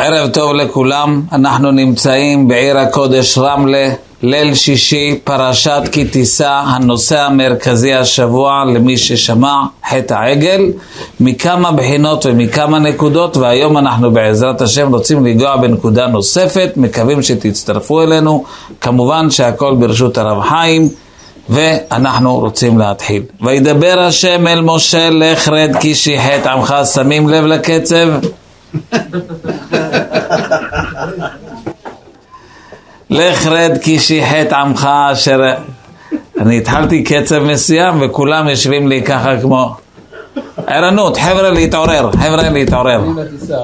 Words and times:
ערב 0.00 0.28
טוב 0.28 0.54
לכולם, 0.54 1.22
אנחנו 1.32 1.70
נמצאים 1.70 2.48
בעיר 2.48 2.78
הקודש 2.78 3.38
רמלה, 3.38 3.88
ליל 4.22 4.54
שישי, 4.54 5.18
פרשת 5.24 5.82
כי 5.92 6.04
תישא, 6.04 6.62
הנושא 6.66 7.20
המרכזי 7.20 7.94
השבוע 7.94 8.64
למי 8.64 8.98
ששמע, 8.98 9.62
חטא 9.90 10.14
העגל, 10.14 10.72
מכמה 11.20 11.72
בחינות 11.72 12.26
ומכמה 12.26 12.78
נקודות, 12.78 13.36
והיום 13.36 13.78
אנחנו 13.78 14.10
בעזרת 14.10 14.60
השם 14.60 14.94
רוצים 14.94 15.26
לנגוע 15.26 15.56
בנקודה 15.56 16.06
נוספת, 16.06 16.72
מקווים 16.76 17.22
שתצטרפו 17.22 18.02
אלינו, 18.02 18.44
כמובן 18.80 19.30
שהכל 19.30 19.74
ברשות 19.74 20.18
הרב 20.18 20.42
חיים. 20.42 20.88
ואנחנו 21.48 22.38
רוצים 22.38 22.78
להתחיל. 22.78 23.22
וידבר 23.40 24.00
השם 24.00 24.46
אל 24.46 24.60
משה 24.60 25.10
לך 25.10 25.48
רד 25.48 25.76
כי 25.80 25.94
שיחת 25.94 26.46
עמך, 26.46 26.74
שמים 26.94 27.28
לב 27.28 27.44
לקצב? 27.44 28.08
לך 33.10 33.46
רד 33.46 33.78
כי 33.82 33.98
שיחת 33.98 34.52
עמך 34.52 34.88
אשר... 35.12 35.40
אני 36.38 36.58
התחלתי 36.58 37.04
קצב 37.04 37.38
מסוים 37.38 38.02
וכולם 38.02 38.48
יושבים 38.48 38.88
לי 38.88 39.02
ככה 39.02 39.40
כמו... 39.40 39.74
ערנות, 40.66 41.16
חבר'ה 41.16 41.50
להתעורר, 41.50 42.10
חבר'ה 42.12 42.50
להתעורר. 42.50 43.00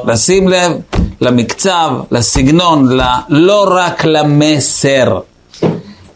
לשים 0.05 0.49
לב 0.49 0.73
למקצב, 1.21 1.91
לסגנון, 2.11 2.99
לא 3.29 3.67
רק 3.71 4.05
למסר. 4.05 5.21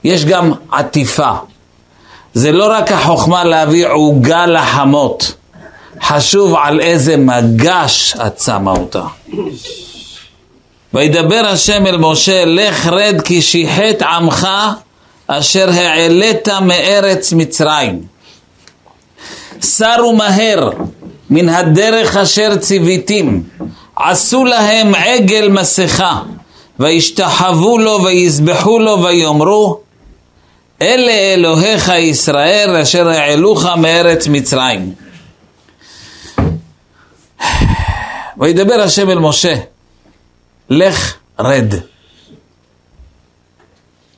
יש 0.05 0.25
גם 0.25 0.53
עטיפה. 0.73 1.31
זה 2.35 2.53
לא 2.53 2.73
רק 2.73 2.93
החוכמה 2.93 3.45
להביא 3.45 3.87
עוגה 3.87 4.47
לחמות. 4.47 5.35
חשוב 6.03 6.55
על 6.63 6.81
איזה 6.81 7.17
מגש 7.17 8.15
את 8.27 8.41
שמה 8.41 8.71
אותה. 8.71 9.03
וידבר 10.95 11.43
השם 11.47 11.87
אל 11.87 11.97
משה, 11.97 12.45
לך 12.45 12.87
רד 12.87 13.21
כי 13.25 13.43
שיחת 13.43 14.03
עמך 14.03 14.49
אשר 15.27 15.71
העלית 15.71 16.49
מארץ 16.49 17.33
מצרים. 17.33 18.03
סרו 19.61 20.17
מהר 20.17 20.71
מן 21.31 21.49
הדרך 21.49 22.17
אשר 22.17 22.57
ציוויתים, 22.57 23.43
עשו 23.97 24.45
להם 24.45 24.95
עגל 24.95 25.49
מסכה, 25.49 26.21
וישתחוו 26.79 27.79
לו 27.79 28.05
ויזבחו 28.05 28.79
לו 28.79 29.03
ויאמרו, 29.03 29.81
אלה 30.83 31.13
אלוהיך 31.13 31.93
ישראל 31.99 32.77
אשר 32.77 33.09
העלוך 33.09 33.67
מארץ 33.67 34.29
מצרים. 34.29 35.06
וידבר 38.39 38.75
השם 38.75 39.11
אל 39.11 39.19
משה, 39.19 39.55
לך 40.71 41.17
רד. 41.39 41.75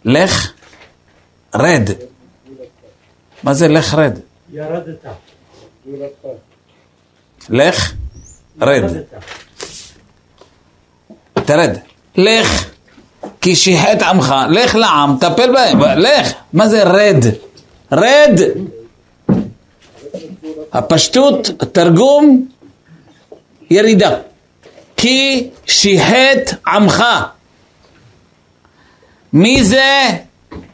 לך 0.04 0.52
רד. 1.54 1.90
מה 3.42 3.54
זה 3.54 3.68
לך 3.68 3.94
רד? 3.94 4.18
ירדת. 4.52 5.04
לך 7.50 7.92
רד. 8.60 8.84
תרד. 11.34 11.76
לך 12.16 12.64
כי 13.40 13.56
שיחת 13.56 14.02
עמך, 14.02 14.34
לך 14.50 14.74
לעם, 14.74 15.16
טפל 15.20 15.52
בהם, 15.52 15.80
לך. 15.80 16.32
מה 16.52 16.68
זה 16.68 16.82
רד? 16.84 17.24
רד. 17.92 18.40
הפשטות, 20.72 21.48
התרגום, 21.60 22.48
ירידה. 23.70 24.10
כי 24.96 25.48
שיחת 25.66 26.54
עמך. 26.66 27.04
מי 29.32 29.64
זה 29.64 30.08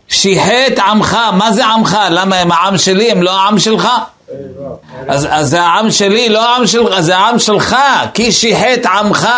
שיחת 0.08 0.78
עמך? 0.86 1.18
מה 1.32 1.52
זה 1.52 1.66
עמך? 1.66 1.98
למה 2.10 2.36
הם 2.36 2.52
העם 2.52 2.78
שלי, 2.78 3.10
הם 3.10 3.22
לא 3.22 3.30
העם 3.30 3.58
שלך? 3.58 3.88
אז, 5.08 5.28
זה 5.40 5.62
העם 5.62 5.90
שלי, 5.90 6.28
לא 6.28 6.50
העם 6.50 6.66
שלך, 6.66 7.00
זה 7.00 7.16
העם 7.16 7.38
שלך, 7.38 7.76
כי 8.14 8.32
שיחת 8.32 8.86
עמך. 8.86 9.28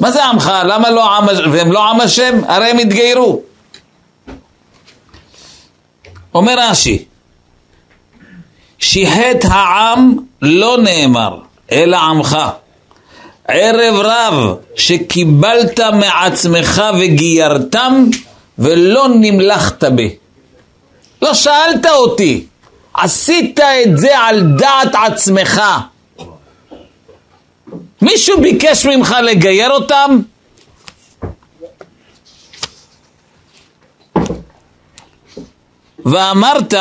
מה 0.00 0.10
זה 0.10 0.24
עמך? 0.24 0.52
למה 0.64 0.90
לא 0.90 1.16
עם, 1.16 1.26
והם 1.52 1.72
לא 1.72 1.90
עם 1.90 2.00
השם? 2.00 2.40
הרי 2.48 2.70
הם 2.70 2.78
התגיירו. 2.78 3.42
אומר 6.34 6.54
רש"י, 6.58 7.04
שיחת 8.78 9.44
העם 9.44 10.16
לא 10.42 10.78
נאמר, 10.82 11.38
אלא 11.72 11.96
עמך. 11.96 12.38
ערב 13.48 13.94
רב 13.94 14.56
שקיבלת 14.76 15.80
מעצמך 15.80 16.82
וגיירתם 17.00 18.04
ולא 18.58 19.08
נמלכת 19.20 19.84
בי. 19.84 20.16
לא 21.22 21.34
שאלת 21.34 21.86
אותי, 21.86 22.46
עשית 22.94 23.60
את 23.60 23.98
זה 23.98 24.18
על 24.18 24.42
דעת 24.58 24.94
עצמך. 24.94 25.62
מישהו 28.02 28.40
ביקש 28.40 28.86
ממך 28.86 29.16
לגייר 29.22 29.70
אותם? 29.70 30.20
ואמרת, 36.04 36.74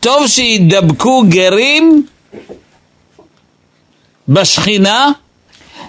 טוב 0.00 0.26
שידבקו 0.26 1.22
גרים 1.28 2.06
בשכינה, 4.28 5.10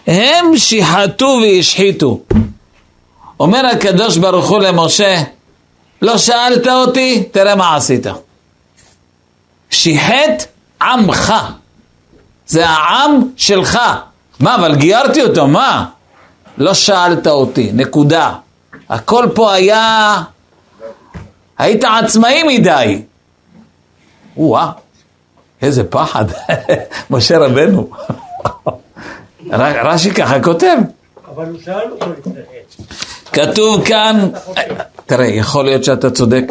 הם 0.07 0.57
שיחתו 0.57 1.39
והשחיתו. 1.41 2.19
אומר 3.39 3.65
הקדוש 3.65 4.17
ברוך 4.17 4.49
הוא 4.49 4.59
למשה, 4.59 5.23
לא 6.01 6.17
שאלת 6.17 6.67
אותי, 6.67 7.23
תראה 7.31 7.55
מה 7.55 7.75
עשית. 7.75 8.05
שיחת 9.69 10.45
עמך. 10.81 11.33
זה 12.47 12.69
העם 12.69 13.29
שלך. 13.37 13.79
מה, 14.39 14.55
אבל 14.55 14.75
גיירתי 14.75 15.23
אותו, 15.23 15.47
מה? 15.47 15.85
לא 16.57 16.73
שאלת 16.73 17.27
אותי, 17.27 17.71
נקודה. 17.73 18.33
הכל 18.89 19.25
פה 19.35 19.53
היה... 19.53 20.21
היית 21.57 21.83
עצמאי 21.83 22.43
מדי. 22.43 23.01
וואה, 24.37 24.71
איזה 25.61 25.83
פחד. 25.83 26.25
משה 27.11 27.37
רבנו. 27.37 27.89
רש"י 29.83 30.11
ככה 30.11 30.43
כותב. 30.43 30.77
אבל 31.35 31.45
הוא 31.45 31.59
שאל 31.65 31.91
אותו 31.91 32.05
לפני 32.19 32.33
כתוב 33.33 33.85
כאן, 33.85 34.29
תראה, 35.05 35.25
יכול 35.25 35.65
להיות 35.65 35.83
שאתה 35.83 36.09
צודק. 36.09 36.45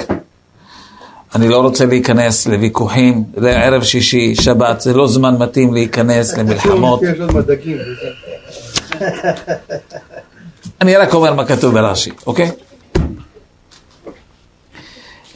אני 1.35 1.49
לא 1.49 1.61
רוצה 1.61 1.87
להיכנס 1.87 2.47
לוויכוחים, 2.47 3.25
זה 3.37 3.51
ערב 3.51 3.83
שישי, 3.83 4.35
שבת, 4.35 4.81
זה 4.81 4.95
לא 4.95 5.09
זמן 5.09 5.37
מתאים 5.39 5.75
להיכנס 5.75 6.37
למלחמות. 6.39 7.01
אני 10.81 10.97
רק 10.97 11.15
אומר 11.15 11.35
מה 11.35 11.45
כתוב 11.45 11.75
ברש"י, 11.75 12.11
אוקיי? 12.27 12.51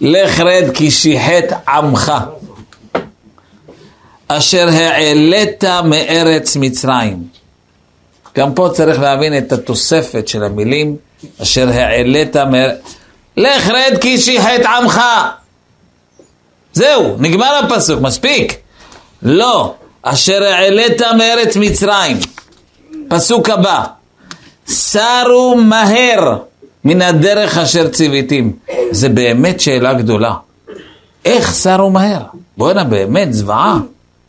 לך 0.01 0.41
רד 0.41 0.65
כי 0.75 0.91
שיחת 0.91 1.69
עמך, 1.69 2.13
אשר 4.39 4.69
העלית 4.69 5.65
מארץ 5.65 6.57
מצרים. 6.57 7.23
גם 8.37 8.55
פה 8.55 8.69
צריך 8.75 9.01
להבין 9.01 9.39
את 9.39 9.53
התוספת 9.53 10.29
של 10.29 10.45
המילים, 10.45 10.97
אשר 11.43 11.69
העלית 11.69 12.37
מארץ... 12.37 12.79
לך 13.37 13.69
רד 13.69 13.99
כי 14.01 14.19
שיחת 14.19 14.65
עמך. 14.79 15.01
זהו, 16.73 17.17
נגמר 17.19 17.61
הפסוק, 17.65 18.01
מספיק. 18.01 18.57
לא, 19.23 19.75
אשר 20.03 20.43
העלית 20.43 21.03
מארץ 21.19 21.57
מצרים. 21.57 22.17
פסוק 23.09 23.49
הבא, 23.49 23.85
סרו 24.67 25.57
מהר 25.57 26.37
מן 26.85 27.03
הדרך 27.03 27.59
אשר 27.59 27.89
ציוויתים. 27.89 28.57
זה 28.91 29.09
באמת 29.09 29.61
שאלה 29.61 29.95
גדולה. 29.95 30.35
איך 31.25 31.53
סרו 31.53 31.91
מהר? 31.91 32.21
בואנה, 32.57 32.85
באמת, 32.85 33.33
זוועה. 33.33 33.79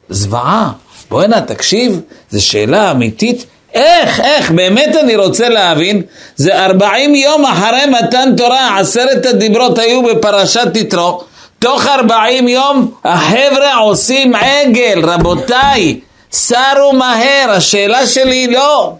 זוועה. 0.09 0.71
בואנה, 1.09 1.41
תקשיב, 1.41 2.01
זו 2.31 2.45
שאלה 2.45 2.91
אמיתית. 2.91 3.45
איך, 3.73 4.19
איך, 4.19 4.51
באמת 4.51 4.95
אני 4.95 5.15
רוצה 5.15 5.49
להבין, 5.49 6.01
זה 6.35 6.65
ארבעים 6.65 7.15
יום 7.15 7.45
אחרי 7.45 7.85
מתן 7.85 8.35
תורה, 8.37 8.79
עשרת 8.79 9.25
הדיברות 9.25 9.79
היו 9.79 10.03
בפרשת 10.03 10.67
יתרו, 10.75 11.23
תוך 11.59 11.87
ארבעים 11.87 12.47
יום 12.47 12.91
החבר'ה 13.03 13.75
עושים 13.75 14.35
עגל, 14.35 14.99
רבותיי, 15.03 15.99
סרו 16.31 16.93
מהר, 16.93 17.51
השאלה 17.51 18.07
שלי 18.07 18.47
לא 18.47 18.93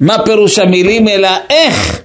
מה 0.00 0.24
פירוש 0.24 0.58
המילים, 0.58 1.08
אלא 1.08 1.28
איך, 1.50 2.00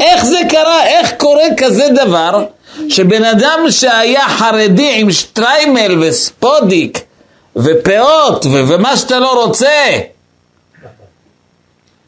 איך 0.00 0.24
זה 0.24 0.38
קרה, 0.48 0.86
איך 0.86 1.12
קורה 1.16 1.46
כזה 1.56 1.88
דבר, 1.94 2.44
שבן 2.88 3.24
אדם 3.24 3.58
שהיה 3.70 4.28
חרדי 4.28 4.92
עם 4.94 5.12
שטריימל 5.12 6.02
וספודיק 6.02 7.07
ופאות 7.64 8.46
ו- 8.46 8.68
ומה 8.68 8.96
שאתה 8.96 9.18
לא 9.18 9.44
רוצה, 9.44 9.98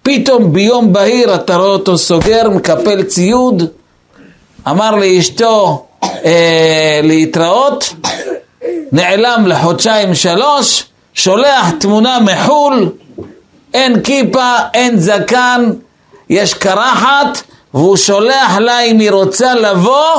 פתאום 0.02 0.52
ביום 0.52 0.92
בהיר 0.92 1.34
אתה 1.34 1.56
רואה 1.56 1.68
אותו 1.68 1.98
סוגר, 1.98 2.50
מקפל 2.50 3.02
ציוד, 3.02 3.62
אמר 4.68 4.90
לאשתו 4.90 5.86
אה, 6.04 7.00
להתראות, 7.02 7.94
נעלם 8.92 9.46
לחודשיים 9.46 10.14
שלוש, 10.14 10.84
שולח 11.14 11.70
תמונה 11.80 12.18
מחו"ל, 12.20 12.92
אין 13.74 14.02
כיפה, 14.02 14.56
אין 14.74 14.98
זקן, 14.98 15.70
יש 16.30 16.54
קרחת, 16.54 17.42
והוא 17.74 17.96
שולח 17.96 18.56
לה 18.58 18.80
אם 18.80 18.98
היא 18.98 19.10
רוצה 19.10 19.54
לבוא, 19.54 20.16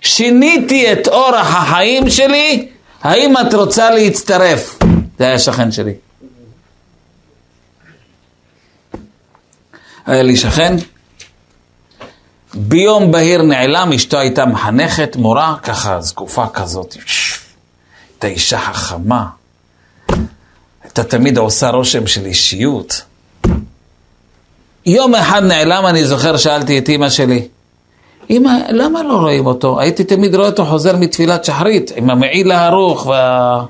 שיניתי 0.00 0.92
את 0.92 1.08
אורח 1.08 1.54
החיים 1.56 2.10
שלי, 2.10 2.68
האם 3.02 3.34
את 3.36 3.54
רוצה 3.54 3.90
להצטרף? 3.90 4.78
זה 5.18 5.24
היה 5.24 5.38
שכן 5.38 5.72
שלי. 5.72 5.94
היה 10.06 10.22
לי 10.22 10.36
שכן, 10.36 10.76
ביום 12.54 13.12
בהיר 13.12 13.42
נעלם, 13.42 13.92
אשתו 13.92 14.18
הייתה 14.18 14.46
מחנכת, 14.46 15.16
מורה, 15.16 15.56
ככה 15.62 16.00
זקופה 16.00 16.46
כזאת, 16.46 16.96
הייתה 18.12 18.26
אישה 18.26 18.58
חכמה, 18.58 19.26
הייתה 20.82 21.04
תמיד 21.04 21.38
עושה 21.38 21.70
רושם 21.70 22.06
של 22.06 22.26
אישיות. 22.26 23.02
יום 24.86 25.14
אחד 25.14 25.42
נעלם, 25.42 25.86
אני 25.86 26.04
זוכר, 26.04 26.36
שאלתי 26.36 26.78
את 26.78 26.88
אימא 26.88 27.10
שלי, 27.10 27.48
אמא, 28.30 28.50
למה 28.68 29.02
לא 29.02 29.14
רואים 29.14 29.46
אותו? 29.46 29.80
הייתי 29.80 30.04
תמיד 30.04 30.34
רואה 30.34 30.46
אותו 30.46 30.64
חוזר 30.64 30.96
מתפילת 30.96 31.44
שחרית, 31.44 31.92
עם 31.96 32.10
המעיל 32.10 32.52
הערוך, 32.52 33.06
וה... 33.06 33.64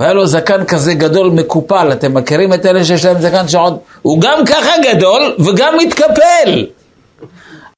והיה 0.00 0.12
לו 0.12 0.26
זקן 0.26 0.64
כזה 0.64 0.94
גדול 0.94 1.30
מקופל, 1.30 1.92
אתם 1.92 2.14
מכירים 2.14 2.54
את 2.54 2.66
אלה 2.66 2.84
שיש 2.84 3.04
להם 3.04 3.20
זקן 3.20 3.48
שעוד... 3.48 3.78
הוא 4.02 4.20
גם 4.20 4.46
ככה 4.46 4.72
גדול 4.82 5.36
וגם 5.38 5.74
מתקפל. 5.78 6.66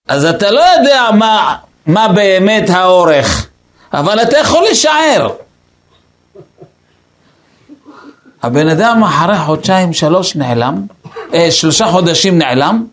אז 0.08 0.24
אתה 0.24 0.50
לא 0.50 0.60
יודע 0.60 1.08
מה, 1.18 1.56
מה 1.86 2.08
באמת 2.08 2.70
האורך, 2.70 3.46
אבל 3.92 4.22
אתה 4.22 4.38
יכול 4.38 4.64
לשער. 4.70 5.28
הבן 8.42 8.68
אדם 8.68 9.02
אחרי 9.04 9.38
חודשיים, 9.38 9.92
שלוש 9.92 10.36
נעלם, 10.36 10.86
אה, 11.34 11.50
שלושה 11.50 11.86
חודשים 11.86 12.38
נעלם, 12.38 12.86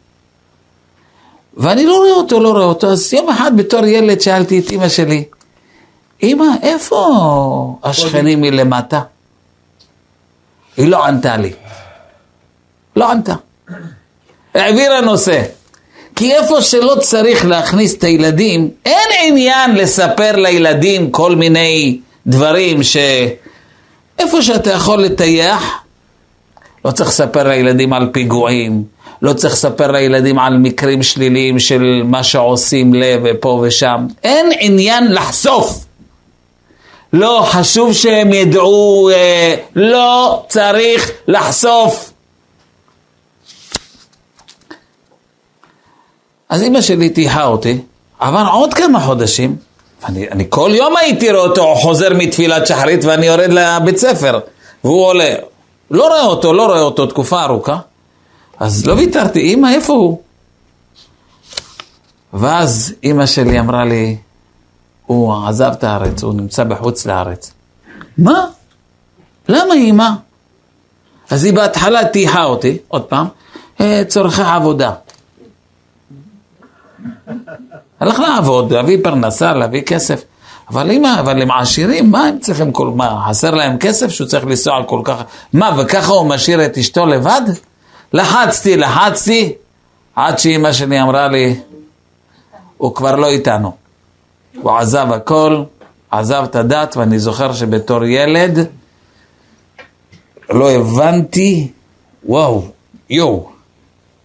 ואני 1.57 1.85
לא 1.85 1.97
רואה 1.97 2.11
אותו, 2.11 2.39
לא 2.39 2.51
רואה 2.51 2.63
אותו. 2.63 2.91
אז 2.91 3.13
יום 3.13 3.29
אחד 3.29 3.57
בתור 3.57 3.85
ילד 3.85 4.21
שאלתי 4.21 4.59
את 4.59 4.71
אימא 4.71 4.89
שלי, 4.89 5.23
אימא, 6.23 6.45
איפה 6.61 7.77
השכנים 7.83 8.41
מלמטה? 8.41 9.01
היא 10.77 10.87
לא 10.87 11.05
ענתה 11.05 11.37
לי. 11.37 11.53
לא 12.95 13.11
ענתה. 13.11 13.33
העבירה 14.53 15.01
נושא. 15.01 15.43
כי 16.15 16.33
איפה 16.33 16.61
שלא 16.61 16.95
צריך 16.99 17.45
להכניס 17.45 17.95
את 17.97 18.03
הילדים, 18.03 18.69
אין 18.85 19.09
עניין 19.23 19.75
לספר 19.75 20.35
לילדים 20.35 21.11
כל 21.11 21.35
מיני 21.35 21.99
דברים 22.27 22.83
ש... 22.83 22.97
איפה 24.19 24.41
שאתה 24.41 24.71
יכול 24.71 25.01
לטייח, 25.01 25.83
לא 26.85 26.91
צריך 26.91 27.09
לספר 27.09 27.47
לילדים 27.47 27.93
על 27.93 28.09
פיגועים, 28.11 28.83
לא 29.23 29.33
צריך 29.33 29.53
לספר 29.53 29.91
לילדים 29.91 30.39
על 30.39 30.57
מקרים 30.57 31.03
שליליים 31.03 31.59
של 31.59 32.01
מה 32.05 32.23
שעושים 32.23 32.93
לב 32.93 33.21
ופה 33.23 33.63
ושם. 33.63 34.07
אין 34.23 34.51
עניין 34.59 35.11
לחשוף. 35.11 35.85
לא, 37.13 37.45
חשוב 37.45 37.93
שהם 37.93 38.33
ידעו, 38.33 39.09
אה, 39.13 39.55
לא 39.75 40.43
צריך 40.49 41.11
לחשוף. 41.27 42.11
אז 46.49 46.63
אימא 46.63 46.81
שלי 46.81 47.09
טייחה 47.09 47.45
אותי, 47.45 47.77
עבר 48.19 48.47
עוד 48.53 48.73
כמה 48.73 48.99
חודשים, 48.99 49.55
אני, 50.05 50.29
אני 50.31 50.45
כל 50.49 50.71
יום 50.73 50.97
הייתי 50.97 51.31
רואה 51.31 51.43
אותו 51.43 51.75
חוזר 51.75 52.13
מתפילת 52.13 52.67
שחרית 52.67 53.05
ואני 53.05 53.25
יורד 53.25 53.49
לבית 53.49 53.97
ספר, 53.97 54.39
והוא 54.83 55.05
עולה. 55.05 55.35
לא 55.91 56.07
רואה 56.07 56.25
אותו, 56.25 56.53
לא 56.53 56.65
רואה 56.65 56.81
אותו 56.81 57.05
תקופה 57.05 57.43
ארוכה, 57.43 57.77
אז 58.59 58.85
לא 58.85 58.93
ויתרתי, 58.93 59.39
אימא, 59.39 59.67
איפה 59.67 59.93
הוא? 59.93 60.21
ואז 62.33 62.93
אימא 63.03 63.25
שלי 63.25 63.59
אמרה 63.59 63.85
לי, 63.85 64.17
הוא 65.05 65.33
עזב 65.47 65.71
את 65.71 65.83
הארץ, 65.83 66.23
הוא 66.23 66.33
נמצא 66.33 66.63
בחוץ 66.63 67.05
לארץ. 67.05 67.51
מה? 68.17 68.45
למה 69.49 69.73
אימא? 69.73 70.09
אז 71.29 71.43
היא 71.43 71.53
בהתחלה 71.53 72.05
טייחה 72.05 72.43
אותי, 72.43 72.77
עוד 72.87 73.03
פעם, 73.03 73.27
אה, 73.81 74.01
צורכי 74.07 74.41
עבודה. 74.41 74.91
הלך 77.99 78.19
לעבוד, 78.19 78.73
להביא 78.73 78.97
פרנסה, 79.03 79.53
להביא 79.53 79.81
כסף. 79.81 80.23
אבל 80.69 80.89
אימא, 80.89 81.19
אבל 81.19 81.41
הם 81.41 81.51
עשירים, 81.51 82.11
מה 82.11 82.25
הם 82.25 82.39
צריכים 82.39 82.71
כל... 82.71 82.87
מה, 82.87 83.25
חסר 83.29 83.51
להם 83.51 83.77
כסף 83.77 84.09
שהוא 84.09 84.27
צריך 84.27 84.45
לנסוע 84.45 84.83
כל 84.87 85.01
כך... 85.03 85.21
מה, 85.53 85.75
וככה 85.77 86.13
הוא 86.13 86.25
משאיר 86.29 86.65
את 86.65 86.77
אשתו 86.77 87.05
לבד? 87.05 87.41
לחצתי, 88.13 88.77
לחצתי, 88.77 89.53
עד 90.15 90.39
שאימא 90.39 90.73
שלי 90.73 91.01
אמרה 91.01 91.27
לי, 91.27 91.59
הוא 92.77 92.95
כבר 92.95 93.15
לא 93.15 93.27
איתנו. 93.27 93.71
הוא 94.61 94.71
עזב 94.71 95.07
הכל, 95.11 95.63
עזב 96.11 96.43
את 96.43 96.55
הדת, 96.55 96.97
ואני 96.97 97.19
זוכר 97.19 97.53
שבתור 97.53 98.05
ילד 98.05 98.67
לא 100.49 100.71
הבנתי, 100.71 101.67
וואו, 102.25 102.63
יואו, 103.09 103.49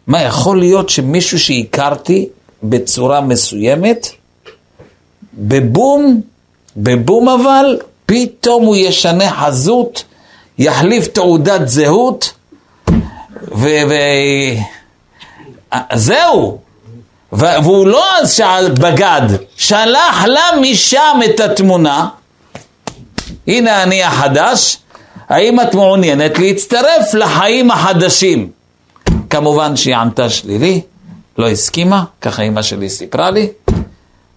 מה 0.07 0.23
יכול 0.23 0.59
להיות 0.59 0.89
שמישהו 0.89 1.39
שהכרתי 1.39 2.29
בצורה 2.63 3.21
מסוימת, 3.21 4.09
בבום, 5.35 6.21
בבום 6.77 7.29
אבל, 7.29 7.79
פתאום 8.07 8.65
הוא 8.65 8.77
ישנה 8.77 9.31
חזות, 9.31 10.05
יחליף 10.59 11.07
תעודת 11.07 11.69
זהות, 11.69 12.33
וזהו. 15.93 16.59
והוא 17.33 17.87
לא 17.87 18.05
אז 18.17 18.35
שאל 18.35 18.71
בגד, 18.71 19.23
שלח 19.57 20.25
לה 20.25 20.43
משם 20.61 21.21
את 21.25 21.41
התמונה, 21.41 22.09
הנה 23.47 23.83
אני 23.83 24.03
החדש, 24.03 24.79
האם 25.29 25.61
את 25.61 25.75
מעוניינת 25.75 26.39
להצטרף 26.39 27.15
לחיים 27.15 27.71
החדשים? 27.71 28.51
כמובן 29.31 29.77
שהיא 29.77 29.97
ענתה 29.97 30.31
שלילי, 30.31 30.81
לא 31.39 31.49
הסכימה, 31.49 32.05
ככה 32.21 32.43
אימא 32.43 32.63
שלי 32.63 32.91
סיפרה 32.91 33.31
לי, 33.31 33.49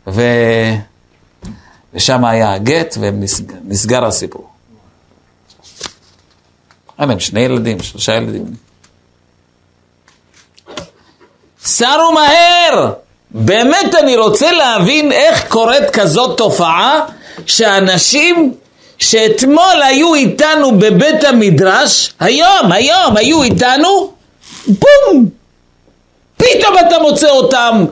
ו... 0.08 0.22
ושם 1.94 2.25
היה 2.25 2.53
הגט 2.53 2.98
ונסגר 3.00 4.06
הסיפור. 4.06 4.50
היה 6.98 7.08
להם 7.08 7.20
שני 7.20 7.39
ילדים, 7.39 7.84
שלושה 7.84 8.15
ילדים. 8.15 8.71
סרו 11.65 12.12
מהר! 12.12 12.91
באמת 13.32 13.96
אני 14.00 14.18
רוצה 14.18 14.51
להבין 14.51 15.12
איך 15.12 15.48
קורית 15.48 15.89
כזאת 15.89 16.38
תופעה 16.38 17.00
שאנשים 17.46 18.53
שאתמול 18.98 19.82
היו 19.84 20.15
איתנו 20.15 20.80
בבית 20.80 21.24
המדרש, 21.24 22.13
היום, 22.20 22.72
היום 22.72 23.18
היו 23.18 23.44
איתנו, 23.44 24.12
בום! 24.68 25.30
פתאום 26.38 26.75
אתה 26.88 27.00
מוצא 27.00 27.30
אותם 27.30 27.86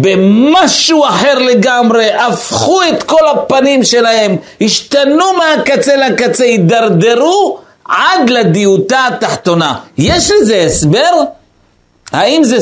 במשהו 0.00 1.04
אחר 1.04 1.38
לגמרי, 1.38 2.12
הפכו 2.12 2.82
את 2.82 3.02
כל 3.02 3.28
הפנים 3.28 3.84
שלהם, 3.84 4.36
השתנו 4.60 5.24
מהקצה 5.38 5.96
לקצה, 5.96 6.44
הידרדרו 6.44 7.58
עד 7.84 8.30
לדיוטה 8.30 9.06
התחתונה. 9.06 9.74
יש 9.98 10.30
לזה 10.30 10.62
הסבר? 10.62 11.22
האם 12.12 12.44
זה, 12.44 12.56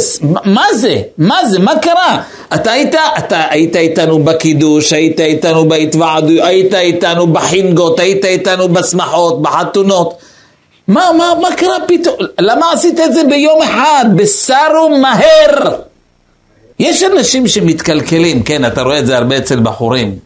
מה 0.45 0.67
זה? 0.75 1.03
מה 1.19 1.49
זה? 1.49 1.59
מה 1.59 1.79
קרה? 1.79 2.23
אתה 2.55 2.73
היית, 2.73 2.95
אתה 3.19 3.43
היית 3.51 3.77
איתנו 3.77 4.25
בקידוש, 4.25 4.93
היית 4.93 5.21
איתנו 5.21 5.69
בהתוועדות, 5.69 6.39
היית 6.43 6.75
איתנו 6.75 7.27
בחינגות, 7.27 8.01
היית 8.01 8.25
איתנו 8.25 8.69
בשמחות, 8.69 9.43
בחתונות. 9.43 10.15
מה, 10.89 11.11
מה, 11.19 11.33
מה 11.41 11.57
קרה 11.57 11.77
פתאום? 11.89 12.15
למה 12.41 12.73
עשית 12.73 13.01
את 13.01 13.13
זה 13.13 13.25
ביום 13.25 13.63
אחד? 13.63 14.05
בסרו 14.17 14.99
מהר. 15.01 15.77
יש 16.79 17.03
אנשים 17.03 17.49
שמתקלקלים, 17.49 18.43
כן, 18.43 18.65
אתה 18.65 18.83
רואה 18.83 18.99
את 18.99 19.07
זה 19.07 19.17
הרבה 19.17 19.39
אצל 19.39 19.61
בחורים. 19.61 20.19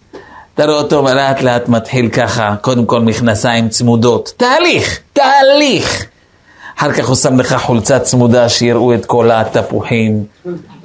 אתה 0.54 0.64
רואה 0.64 0.78
אותו 0.78 1.02
לאט 1.02 1.42
לאט 1.42 1.68
מתחיל 1.68 2.08
ככה, 2.08 2.54
קודם 2.60 2.86
כל 2.86 3.00
מכנסיים 3.00 3.68
צמודות. 3.68 4.32
תהליך, 4.36 4.98
תהליך. 5.12 6.04
אחר 6.78 6.92
כך 6.92 7.08
הוא 7.08 7.16
שם 7.16 7.40
לך 7.40 7.56
חולצה 7.62 7.98
צמודה 7.98 8.48
שיראו 8.48 8.94
את 8.94 9.06
כל 9.06 9.30
התפוחים. 9.30 10.24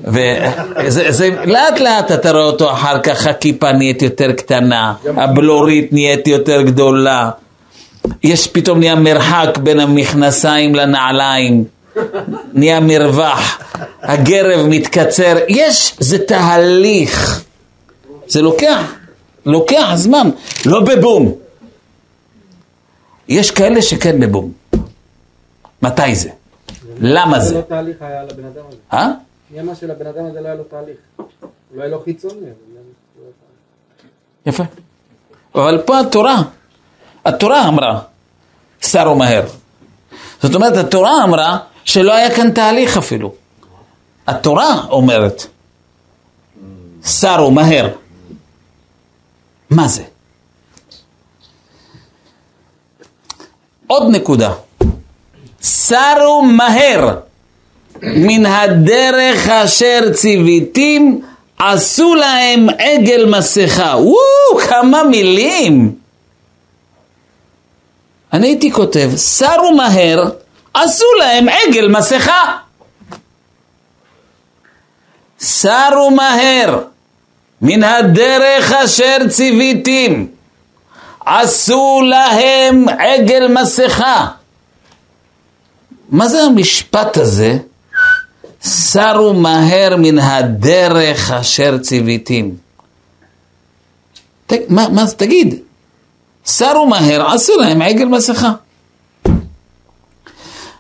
וזה 0.04 1.30
לאט 1.46 1.80
לאט 1.80 2.12
אתה 2.12 2.32
רואה 2.32 2.44
אותו 2.44 2.72
אחר 2.72 3.00
כך, 3.00 3.28
הכיפה 3.28 3.72
נהיית 3.72 4.02
יותר 4.02 4.32
קטנה, 4.32 4.94
הבלורית 5.18 5.94
נהיית 5.94 6.28
יותר 6.28 6.62
גדולה. 6.62 7.30
יש 8.24 8.48
פתאום 8.48 8.80
נהיה 8.80 8.96
מרחק 8.96 9.58
בין 9.64 9.80
המכנסיים 9.80 10.76
לנעליים. 10.76 11.64
נהיה 12.54 12.80
מרווח, 12.80 13.60
הגרב 14.02 14.66
מתקצר, 14.68 15.38
יש, 15.48 15.96
זה 16.00 16.18
תהליך, 16.20 17.44
זה 18.28 18.42
לוקח, 18.42 18.94
לוקח 19.46 19.92
זמן, 19.96 20.30
לא 20.66 20.80
בבום. 20.80 21.34
יש 23.28 23.52
כאלה 23.52 23.82
שכן 23.82 24.20
בבום. 24.20 24.63
מתי 25.84 26.16
זה? 26.16 26.30
למה 27.00 27.40
זה 27.40 27.48
זה? 27.48 27.56
לא 27.56 27.62
תהליך 27.62 28.02
היה 28.02 28.24
לבן 28.24 28.46
אדם 28.46 28.64
הזה. 28.68 28.78
אה? 28.94 29.08
מי 29.52 29.62
אמר 29.62 29.74
שלבן 29.74 30.08
אדם 30.08 30.26
הזה 30.26 30.42
לא 30.42 30.46
היה 30.46 30.56
לו 30.56 30.64
תהליך? 30.64 30.98
לא 31.74 32.02
חיצוני. 32.04 32.36
אבל 32.36 32.48
לא 32.76 33.22
לו 33.26 33.32
יפה. 34.46 34.64
אבל 35.56 35.82
פה 35.86 36.00
התורה, 36.00 36.42
התורה 37.26 37.68
אמרה, 37.68 38.02
סרו 38.82 39.16
מהר. 39.16 39.44
זאת 40.42 40.56
אומרת, 40.56 40.78
התורה 40.78 41.24
אמרה 41.24 41.60
שלא 41.86 42.14
היה 42.14 42.36
כאן 42.36 42.52
תהליך 42.52 42.98
אפילו. 42.98 43.34
התורה 44.28 44.86
אומרת, 44.90 45.44
סרו 47.04 47.52
מהר. 47.52 47.90
מה 49.70 49.88
זה? 49.88 50.04
עוד 53.88 54.04
נקודה. 54.12 54.54
סרו 55.64 56.42
מהר 56.42 57.16
מן 58.02 58.46
הדרך 58.46 59.50
אשר 59.50 60.00
ציוויתים 60.14 61.22
עשו 61.60 62.16
להם 62.16 62.68
עגל 62.80 63.26
מסכה. 63.26 63.96
וואו, 63.98 64.68
כמה 64.70 65.04
מילים. 65.04 65.96
אני 68.34 68.48
הייתי 68.48 68.72
כותב, 68.72 69.10
סרו 69.16 69.72
מהר, 69.76 70.24
עשו 70.74 71.06
להם 71.20 71.46
עגל 71.50 71.88
מסכה. 71.88 72.58
סרו 75.40 76.12
מהר 76.12 76.80
מן 77.62 77.84
הדרך 77.84 78.72
אשר 78.72 79.18
ציוויתים, 79.30 80.28
עשו 81.26 82.02
להם 82.10 82.86
עגל 82.90 83.48
מסכה. 83.48 84.28
מה 86.10 86.28
זה 86.28 86.42
המשפט 86.42 87.18
הזה? 87.18 87.58
סרו 88.62 89.34
מהר 89.34 89.96
מן 89.98 90.20
הדרך 90.20 91.32
אשר 91.32 91.78
ציוויתים. 91.78 92.56
ת, 94.48 94.54
מה, 94.70 94.90
מה, 94.90 95.06
תגיד, 95.18 95.60
סרו 96.46 96.86
מהר, 96.86 97.32
עשו 97.32 97.58
להם 97.58 97.82
עגל 97.82 98.06
מסכה. 98.06 98.52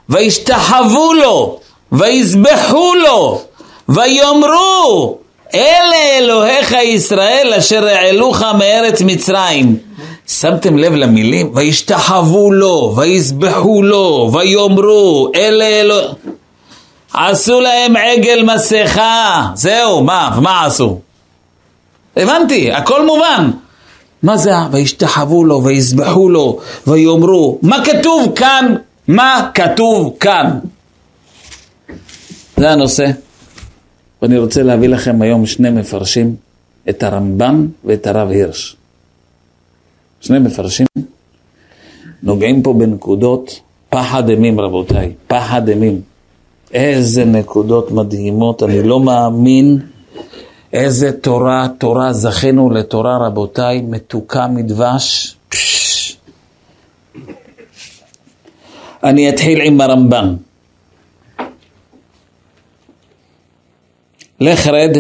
וישתחוו 0.10 1.14
לו, 1.14 1.60
ויזבחו 1.92 2.94
לו, 2.96 3.42
ויאמרו, 3.90 5.18
אלה 5.56 6.18
אלוהיך 6.18 6.72
ישראל 6.72 7.54
אשר 7.58 7.86
העלוך 7.86 8.42
מארץ 8.42 9.02
מצרים. 9.02 9.78
שמתם 10.28 10.78
לב 10.78 10.94
למילים? 10.94 11.52
וישתחוו 11.54 12.52
לו, 12.52 12.94
ויזבחו 12.98 13.84
לו, 13.84 14.32
ויאמרו, 14.34 15.32
אלה 15.36 15.66
אלוהיך... 15.66 16.16
עשו 17.14 17.60
להם 17.60 17.96
עגל 17.96 18.44
מסכה, 18.44 19.48
זהו, 19.56 20.04
מה, 20.04 20.40
מה 20.42 20.66
עשו? 20.66 21.00
הבנתי, 22.18 22.72
הכל 22.72 23.06
מובן. 23.06 23.52
מה 24.24 24.38
זה 24.38 24.52
וישתחוו 24.72 25.44
לו, 25.44 25.64
ויזבחו 25.64 26.30
לו, 26.30 26.60
ויאמרו, 26.88 27.60
מה 27.62 27.86
כתוב 27.86 28.34
כאן? 28.36 28.76
מה 29.08 29.50
כתוב 29.54 30.18
כאן? 30.20 30.60
זה 32.58 32.72
הנושא. 32.72 33.12
ואני 34.22 34.38
רוצה 34.38 34.64
להביא 34.64 34.90
לכם 34.90 35.22
היום 35.22 35.46
שני 35.46 35.70
מפרשים, 35.70 36.36
את 36.90 37.04
הרמב"ם 37.04 37.68
ואת 37.86 38.08
הרב 38.08 38.30
הירש. 38.30 38.76
שני 40.24 40.40
מפרשים 40.40 40.88
נוגעים 42.24 42.64
פה 42.64 42.74
בנקודות 42.74 43.60
פחד 43.90 44.30
אימים 44.30 44.60
רבותיי, 44.60 45.14
פחד 45.28 45.70
אימים. 45.70 46.02
איזה 46.74 47.26
נקודות 47.26 47.92
מדהימות, 47.92 48.64
אני 48.64 48.84
לא 48.84 49.00
מאמין 49.00 49.80
איזה 50.74 51.12
תורה, 51.12 51.68
תורה, 51.78 52.14
זכינו 52.14 52.70
לתורה 52.70 53.18
רבותיי, 53.28 53.82
מתוקה 53.82 54.48
מדבש. 54.48 55.36
אני 59.04 59.30
אתחיל 59.30 59.62
עם 59.62 59.82
הרמב"ן. 59.82 60.36
לך 64.40 64.68
רד 64.68 64.98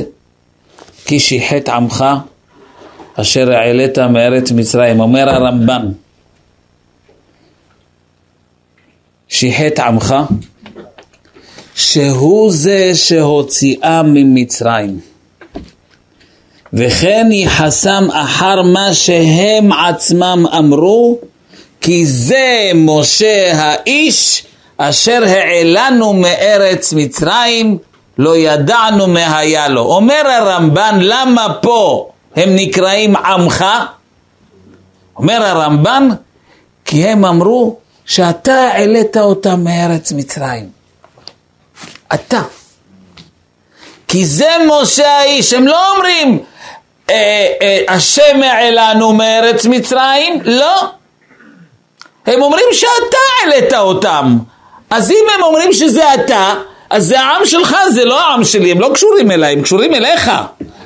כי 1.06 1.20
שיחת 1.20 1.70
עמך 1.70 2.06
אשר 3.16 3.52
העלית 3.52 4.00
מארץ 4.00 4.52
מצרים, 4.52 5.00
אומר 5.00 5.30
הרמב"ן. 5.30 5.92
שיחת 9.28 9.80
עמך 9.80 10.16
שהוא 11.76 12.52
זה 12.52 12.92
שהוציאה 12.96 14.02
ממצרים. 14.04 15.00
וכן 16.74 17.30
יחסם 17.32 18.08
אחר 18.12 18.62
מה 18.62 18.94
שהם 18.94 19.72
עצמם 19.72 20.46
אמרו, 20.58 21.20
כי 21.82 22.06
זה 22.06 22.72
משה 22.76 23.52
האיש 23.56 24.46
אשר 24.78 25.24
העלנו 25.28 26.14
מארץ 26.14 26.94
מצרים, 26.94 27.78
לא 28.18 28.38
ידענו 28.38 29.08
מה 29.08 29.38
היה 29.38 29.68
לו. 29.68 29.82
אומר 29.82 30.28
הרמב"ן, 30.28 31.00
למה 31.02 31.48
פה 31.62 32.10
הם 32.36 32.56
נקראים 32.56 33.16
עמך? 33.16 33.66
אומר 35.18 35.44
הרמב"ן, 35.44 36.10
כי 36.86 37.08
הם 37.08 37.26
אמרו 37.26 37.78
שאתה 38.06 38.54
העלית 38.54 39.18
אותם 39.18 39.64
מארץ 39.64 40.12
מצרים. 40.12 40.70
אתה. 42.14 42.42
כי 44.08 44.26
זה 44.26 44.50
משה 44.68 45.08
האיש, 45.08 45.54
הם 45.54 45.68
לא 45.68 45.94
אומרים 45.96 46.40
אה, 47.10 47.48
אה, 47.62 47.84
השם 47.88 48.42
העלנו 48.44 49.14
מארץ 49.14 49.66
מצרים, 49.66 50.42
לא. 50.44 50.90
הם 52.26 52.42
אומרים 52.42 52.66
שאתה 52.72 53.18
העלית 53.42 53.74
אותם. 53.74 54.38
אז 54.90 55.12
אם 55.12 55.26
הם 55.36 55.44
אומרים 55.44 55.74
שזה 55.74 56.14
אתה, 56.14 56.54
אז 56.90 57.06
זה 57.06 57.20
העם 57.20 57.46
שלך, 57.46 57.76
זה 57.94 58.06
לא 58.06 58.22
העם 58.22 58.44
שלי, 58.44 58.72
הם 58.72 58.80
לא 58.80 58.92
קשורים 58.94 59.32
אליי, 59.32 59.54
הם 59.54 59.62
קשורים 59.62 59.94
אליך. 59.94 60.32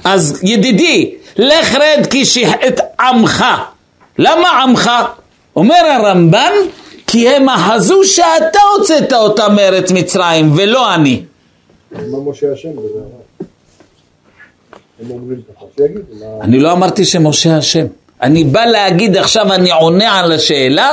אז 0.04 0.40
ידידי, 0.44 1.16
לך 1.38 1.76
רד 1.76 2.06
כי 2.10 2.26
שיחת 2.26 2.80
עמך. 3.00 3.46
למה 4.18 4.50
עמך? 4.64 4.92
אומר 5.56 5.76
הרמב"ן, 5.76 6.52
כי 7.08 7.30
הם 7.30 7.50
אחזו 7.50 8.02
שאתה 8.06 8.60
הוצאת 8.78 9.14
אותם 9.14 9.56
מארץ 9.56 9.92
מצרים, 9.92 10.52
ולא 10.56 10.94
אני. 10.96 11.24
מה 11.92 12.00
משה 12.32 12.54
אשם 12.54 12.70
בזה? 12.76 13.00
הם 15.04 15.12
אומרים. 15.12 15.42
מה- 16.20 16.26
אני 16.42 16.60
לא 16.60 16.72
אמרתי 16.72 17.06
שמשה 17.06 17.60
אשם. 17.60 17.86
אני 18.22 18.44
בא 18.44 18.66
להגיד 18.66 19.18
עכשיו, 19.18 19.54
אני 19.54 19.72
עונה 19.72 20.20
על 20.20 20.32
השאלה, 20.32 20.92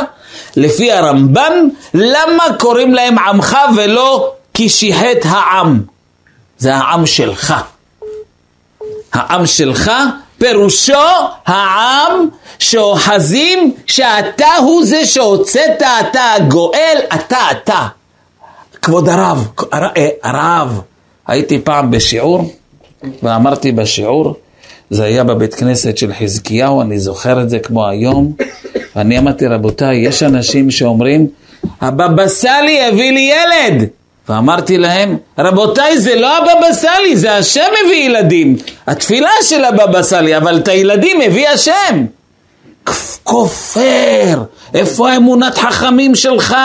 לפי 0.57 0.93
הרמב"ן, 0.93 1.53
למה 1.95 2.45
קוראים 2.59 2.95
להם 2.95 3.19
עמך 3.19 3.57
ולא 3.77 4.33
כי 4.55 4.69
שיחת 4.69 5.05
העם? 5.25 5.83
זה 6.59 6.75
העם 6.75 7.07
שלך. 7.07 7.55
העם 9.13 9.47
שלך, 9.47 9.93
פירושו 10.39 10.95
העם 11.47 12.29
שאוחזים 12.59 13.75
שאתה 13.87 14.47
הוא 14.59 14.85
זה 14.85 15.07
שהוצאת, 15.07 15.71
אתה 16.01 16.33
הגואל, 16.37 16.99
אתה 17.15 17.39
אתה. 17.51 17.87
כבוד 18.83 19.09
הרב, 19.09 19.49
הר- 19.73 19.89
אה, 19.97 20.09
הרב, 20.23 20.81
הייתי 21.27 21.59
פעם 21.61 21.91
בשיעור, 21.91 22.55
ואמרתי 23.23 23.73
בשיעור, 23.73 24.35
זה 24.91 25.05
היה 25.05 25.25
בבית 25.25 25.55
כנסת 25.55 25.99
של 25.99 26.13
חזקיהו, 26.15 26.81
אני 26.83 26.99
זוכר 26.99 27.43
את 27.43 27.51
זה 27.51 27.59
כמו 27.59 27.87
היום, 27.89 28.33
ואני 28.97 29.19
אמרתי, 29.19 29.47
רבותיי, 29.47 29.97
יש 29.97 30.23
אנשים 30.23 30.71
שאומרים, 30.71 31.27
הבבא 31.81 32.29
סאלי 32.29 32.85
הביא 32.87 33.13
לי 33.13 33.33
ילד. 33.33 33.89
ואמרתי 34.29 34.79
להם, 34.79 35.17
רבותיי, 35.39 36.01
זה 36.01 36.15
לא 36.15 36.39
הבבא 36.39 36.73
סאלי, 36.73 37.17
זה 37.17 37.37
השם 37.37 37.67
מביא 37.85 38.05
ילדים. 38.05 38.57
התפילה 38.87 39.31
של 39.43 39.65
הבבא 39.65 40.03
סאלי, 40.03 40.37
אבל 40.37 40.57
את 40.57 40.69
הילדים 40.69 41.21
הביא 41.21 41.49
השם. 41.49 42.07
כופר, 43.25 44.43
איפה 44.75 45.17
אמונת 45.17 45.59
חכמים 45.59 46.15
שלך? 46.15 46.57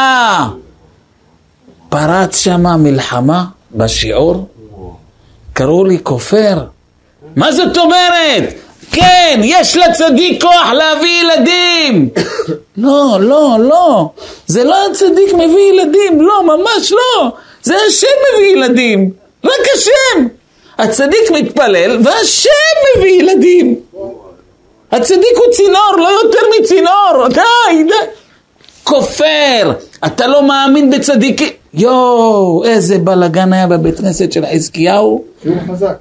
פרץ 1.90 2.38
שמה 2.38 2.78
מלחמה 2.78 3.46
בשיעור, 3.72 4.48
קראו 5.54 5.86
לי 5.86 5.98
כופר. 6.04 6.64
מה 7.36 7.52
זאת 7.52 7.78
אומרת? 7.78 8.54
כן, 8.92 9.42
יש 9.44 9.78
לצדיק 9.78 10.42
כוח 10.42 10.72
להביא 10.74 11.24
ילדים. 11.24 12.10
לא, 12.78 13.18
לא, 13.20 13.58
לא. 13.60 14.10
זה 14.48 14.64
לא 14.64 14.76
הצדיק 14.92 15.34
מביא 15.34 15.74
ילדים, 15.74 16.22
לא, 16.22 16.44
ממש 16.44 16.92
לא. 16.92 17.32
זה 17.64 17.76
השם 17.88 18.08
מביא 18.36 18.48
ילדים, 18.48 19.12
רק 19.44 19.68
השם. 19.76 20.28
הצדיק 20.78 21.32
מתפלל 21.32 22.00
והשם 22.04 22.50
מביא 22.98 23.12
ילדים. 23.12 23.80
הצדיק 24.92 25.38
הוא 25.38 25.54
צינור, 25.54 25.96
לא 25.98 26.10
יותר 26.24 26.40
מצינור, 26.60 27.28
די, 27.30 27.84
די. 27.84 27.94
כופר, 28.84 29.72
אתה 30.06 30.28
לא 30.28 30.48
מאמין 30.48 30.92
בצדיקים. 30.92 31.48
יואו, 31.74 32.64
איזה 32.66 32.98
בלאגן 32.98 33.54
היה 33.54 33.68
בבית 33.68 33.98
כנסת 33.98 34.32
של 34.32 34.46
חזקיהו. 34.54 35.26
שיעור 35.44 35.58
חזק. 35.68 35.98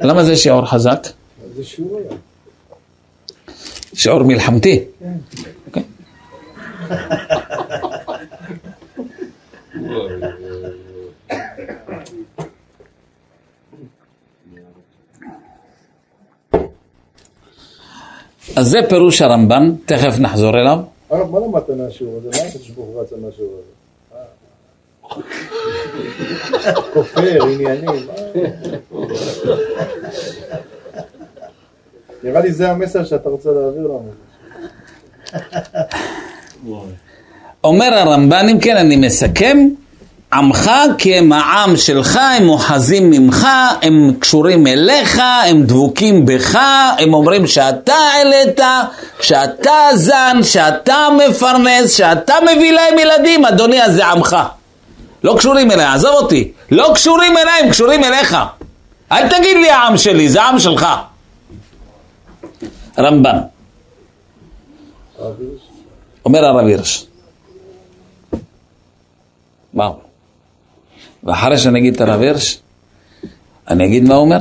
למה 0.00 0.24
זה 0.24 0.36
שיעור 0.36 0.66
חזק? 0.66 1.06
זה 1.56 1.64
שיעור 1.64 1.98
היה. 1.98 2.16
שיעור 3.94 4.22
מלחמתי. 4.22 4.84
אוקיי. 5.66 5.82
אז 18.56 18.66
זה 18.66 18.78
פירוש 18.88 19.22
הרמב"ן, 19.22 19.74
תכף 19.86 20.18
נחזור 20.18 20.60
אליו. 20.60 20.78
הרב, 21.10 21.30
מה 21.30 21.40
למדת 21.40 21.70
מהשיעור 21.70 22.18
הזה? 22.18 22.28
מה 22.28 22.48
הקדוש 22.48 22.70
ברוך 22.70 22.88
הוא 22.88 23.00
רצה 23.00 23.16
מהשיעור 23.16 23.60
הזה? 23.60 23.72
אה. 24.14 25.22
כופר, 26.92 27.44
עניינים. 27.44 28.06
מה? 28.06 29.02
נראה 32.22 32.40
לי 32.40 32.52
זה 32.52 32.70
המסר 32.70 33.04
שאתה 33.04 33.28
רוצה 33.28 33.50
להעביר 33.52 33.86
לנו. 33.86 34.10
אומר 37.66 37.94
הרמב"ן, 37.94 38.48
אם 38.48 38.60
כן 38.60 38.76
אני 38.76 38.96
מסכם, 38.96 39.58
עמך 40.32 40.70
כי 40.98 41.14
הם 41.14 41.32
העם 41.32 41.76
שלך, 41.76 42.18
הם 42.38 42.48
אוחזים 42.48 43.10
ממך, 43.10 43.46
הם 43.82 44.12
קשורים 44.20 44.66
אליך, 44.66 45.20
הם 45.46 45.62
דבוקים 45.62 46.26
בך, 46.26 46.58
הם 46.98 47.14
אומרים 47.14 47.46
שאתה 47.46 47.94
העלית, 47.94 48.60
שאתה 49.20 49.72
זן, 49.94 50.40
שאתה 50.42 51.08
מפרנס, 51.18 51.96
שאתה 51.96 52.34
מביא 52.42 52.72
להם 52.72 52.98
ילדים, 52.98 53.44
אדוני, 53.44 53.82
אז 53.82 53.94
זה 53.94 54.06
עמך. 54.06 54.36
לא 55.24 55.34
קשורים 55.38 55.70
אליי, 55.70 55.86
עזוב 55.86 56.14
אותי, 56.14 56.52
לא 56.70 56.90
קשורים 56.94 57.36
אליי, 57.36 57.60
הם 57.62 57.70
קשורים 57.70 58.04
אליך. 58.04 58.36
אל 59.12 59.28
תגיד 59.28 59.56
לי 59.56 59.70
העם 59.70 59.98
שלי, 59.98 60.28
זה 60.28 60.42
העם 60.42 60.58
שלך. 60.58 60.86
רמב"ן? 62.98 63.38
אומר 66.24 66.44
הרב 66.44 66.66
הירש. 66.66 67.06
וואו. 69.76 69.94
ואחרי 71.24 71.58
שאני 71.58 71.78
אגיד 71.78 71.94
את 71.94 72.00
הרב 72.00 72.20
הירש, 72.20 72.58
אני 73.68 73.86
אגיד 73.86 74.04
מה 74.04 74.14
הוא 74.14 74.24
אומר. 74.24 74.40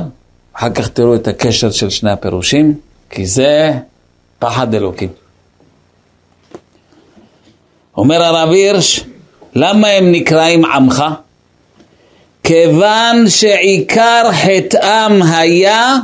אחר 0.53 0.69
כך 0.69 0.87
תראו 0.87 1.15
את 1.15 1.27
הקשר 1.27 1.71
של 1.71 1.89
שני 1.89 2.11
הפירושים, 2.11 2.75
כי 3.09 3.25
זה 3.25 3.71
פחד 4.39 4.73
אלוקים. 4.73 5.09
אומר 7.97 8.23
הרב 8.23 8.49
הירש, 8.49 9.05
למה 9.55 9.87
הם 9.87 10.11
נקראים 10.11 10.65
עמך? 10.65 11.03
כיוון 12.43 13.29
שעיקר 13.29 14.23
חטאם 14.31 15.21
היה 15.23 15.95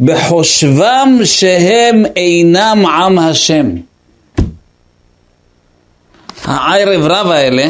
בחושבם 0.00 1.18
שהם 1.24 2.04
אינם 2.16 2.86
עם 2.86 3.18
השם. 3.18 3.66
הערב 6.44 7.04
רב 7.04 7.30
האלה 7.30 7.66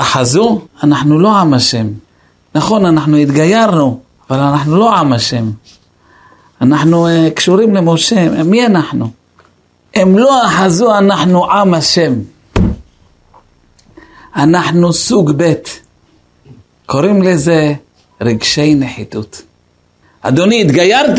אחזו, 0.00 0.60
אנחנו 0.82 1.18
לא 1.18 1.36
עם 1.36 1.54
השם. 1.54 1.86
נכון, 2.54 2.86
אנחנו 2.86 3.16
התגיירנו, 3.16 4.00
אבל 4.30 4.38
אנחנו 4.38 4.76
לא 4.76 4.96
עם 4.96 5.12
השם. 5.12 5.50
אנחנו 6.60 7.08
uh, 7.08 7.30
קשורים 7.30 7.74
למשה, 7.74 8.42
מי 8.44 8.66
אנחנו? 8.66 9.10
הם 9.94 10.18
לא 10.18 10.46
אחזו, 10.46 10.98
אנחנו 10.98 11.50
עם 11.50 11.74
השם. 11.74 12.14
אנחנו 14.36 14.92
סוג 14.92 15.32
ב', 15.36 15.52
קוראים 16.86 17.22
לזה 17.22 17.74
רגשי 18.20 18.74
נחיתות. 18.74 19.42
אדוני, 20.20 20.62
התגיירת? 20.62 21.18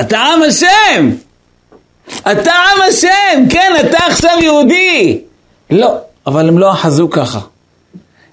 אתה 0.00 0.18
עם 0.18 0.42
השם! 0.42 1.10
אתה 2.32 2.52
עם 2.52 2.82
השם! 2.88 3.48
כן, 3.50 3.72
אתה 3.80 3.98
עכשיו 4.06 4.38
יהודי! 4.40 5.20
לא, 5.70 5.96
אבל 6.26 6.48
הם 6.48 6.58
לא 6.58 6.72
אחזו 6.72 7.10
ככה. 7.10 7.40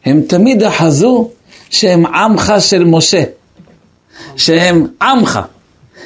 הם 0.05 0.21
תמיד 0.21 0.63
אחזו 0.63 1.29
שהם 1.69 2.05
עמך 2.05 2.53
של 2.59 2.83
משה. 2.83 3.23
שהם 4.37 4.87
עמך. 5.01 5.39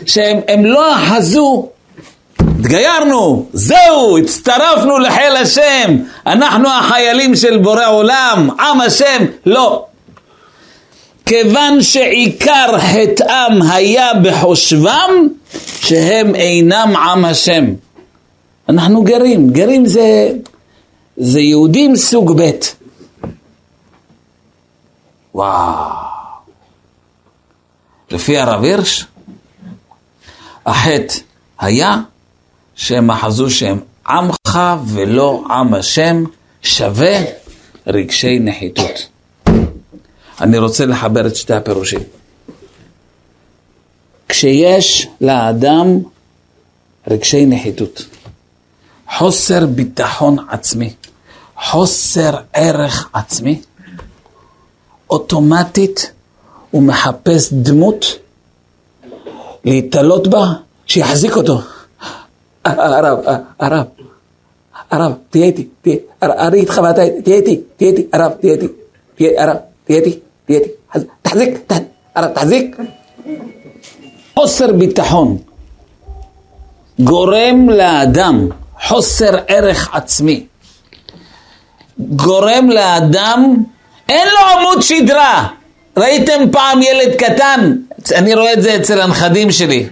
שהם 0.06 0.40
הם 0.48 0.66
לא 0.66 0.96
אחזו, 0.96 1.70
התגיירנו, 2.40 3.46
זהו, 3.54 4.18
הצטרפנו 4.18 5.00
לחיל 5.00 5.36
השם, 5.42 5.98
אנחנו 6.28 6.70
החיילים 6.70 7.36
של 7.36 7.58
בורא 7.58 7.88
עולם, 7.88 8.50
עם 8.60 8.82
השם, 8.82 9.26
לא. 9.46 9.86
כיוון 11.26 11.82
שעיקר 11.82 12.80
חטאם 12.80 13.62
היה 13.70 14.14
בחושבם 14.14 15.28
שהם 15.80 16.36
אינם 16.36 16.94
עם 16.96 17.26
השם. 17.26 17.66
אנחנו 18.70 19.04
גרים, 19.04 19.50
גרים 19.50 19.86
זה, 19.86 20.32
זה 21.18 21.40
יהודים 21.40 21.96
סוג 21.96 22.42
ב'. 22.42 22.52
וואו. 25.36 26.12
לפי 28.12 28.38
הרב 28.38 28.64
הירש, 28.64 29.06
החטא 30.66 31.14
היה 31.60 31.98
שהם 32.76 33.12
אחזו 33.12 33.50
שהם 33.50 33.80
עמך 34.08 34.60
ולא 34.86 35.44
עם 35.50 35.74
השם, 35.74 36.24
שווה 36.62 37.20
רגשי 37.88 38.40
נחיתות. 38.40 39.08
אני 40.42 40.58
רוצה 40.58 40.86
לחבר 40.86 41.28
את 41.28 41.36
שתי 41.36 41.54
הפירושים. 41.54 42.00
כשיש 44.30 45.08
לאדם 45.22 45.88
רגשי 47.08 47.46
נחיתות, 47.46 48.06
חוסר 49.18 49.66
ביטחון 49.66 50.38
עצמי, 50.50 50.94
חוסר 51.56 52.38
ערך 52.54 53.10
עצמי, 53.14 53.62
אוטומטית 55.12 56.12
הוא 56.72 56.84
מחפש 56.84 57.54
דמות 57.54 58.06
להתעלות 59.66 60.28
בה, 60.28 60.46
שיחזיק 60.86 61.36
אותו. 61.36 61.62
הרב, 62.66 63.20
הרב, 63.60 63.86
הרב, 64.92 65.14
תהיה 65.30 65.46
איתי, 65.46 65.68
תהיה, 65.82 65.96
אני 66.22 66.60
איתך 66.60 66.82
ואתה, 66.84 67.02
תהיה 67.24 67.36
איתי, 67.36 67.62
תהיה 67.78 67.90
איתי, 67.90 68.08
הרב, 68.14 68.32
תהיה 68.40 68.54
איתי, 68.54 68.68
הרב, 69.38 69.58
תהיה 69.86 70.00
איתי, 70.00 70.20
תהיה 70.46 70.60
איתי, 70.60 70.70
תחזיק, 71.22 71.72
הרב, 72.16 72.34
תחזיק. 72.34 72.78
חוסר 74.36 74.74
ביטחון 74.74 75.38
גורם 77.00 77.70
לאדם 77.70 78.48
חוסר 78.88 79.38
ערך 79.48 79.90
עצמי. 79.94 80.46
גורם 82.00 82.70
לאדם, 82.70 83.64
אין 84.12 84.28
לו 84.28 84.60
עמוד 84.60 84.82
שדרה. 84.82 85.48
ראיתם 85.98 86.52
פעם 86.52 86.82
ילד 86.82 87.16
קטן? 87.16 87.76
אני 88.16 88.36
רואה 88.36 88.54
את 88.54 88.62
זה 88.62 88.76
אצל 88.76 89.02
הנכדים 89.02 89.52
שלי. 89.52 89.86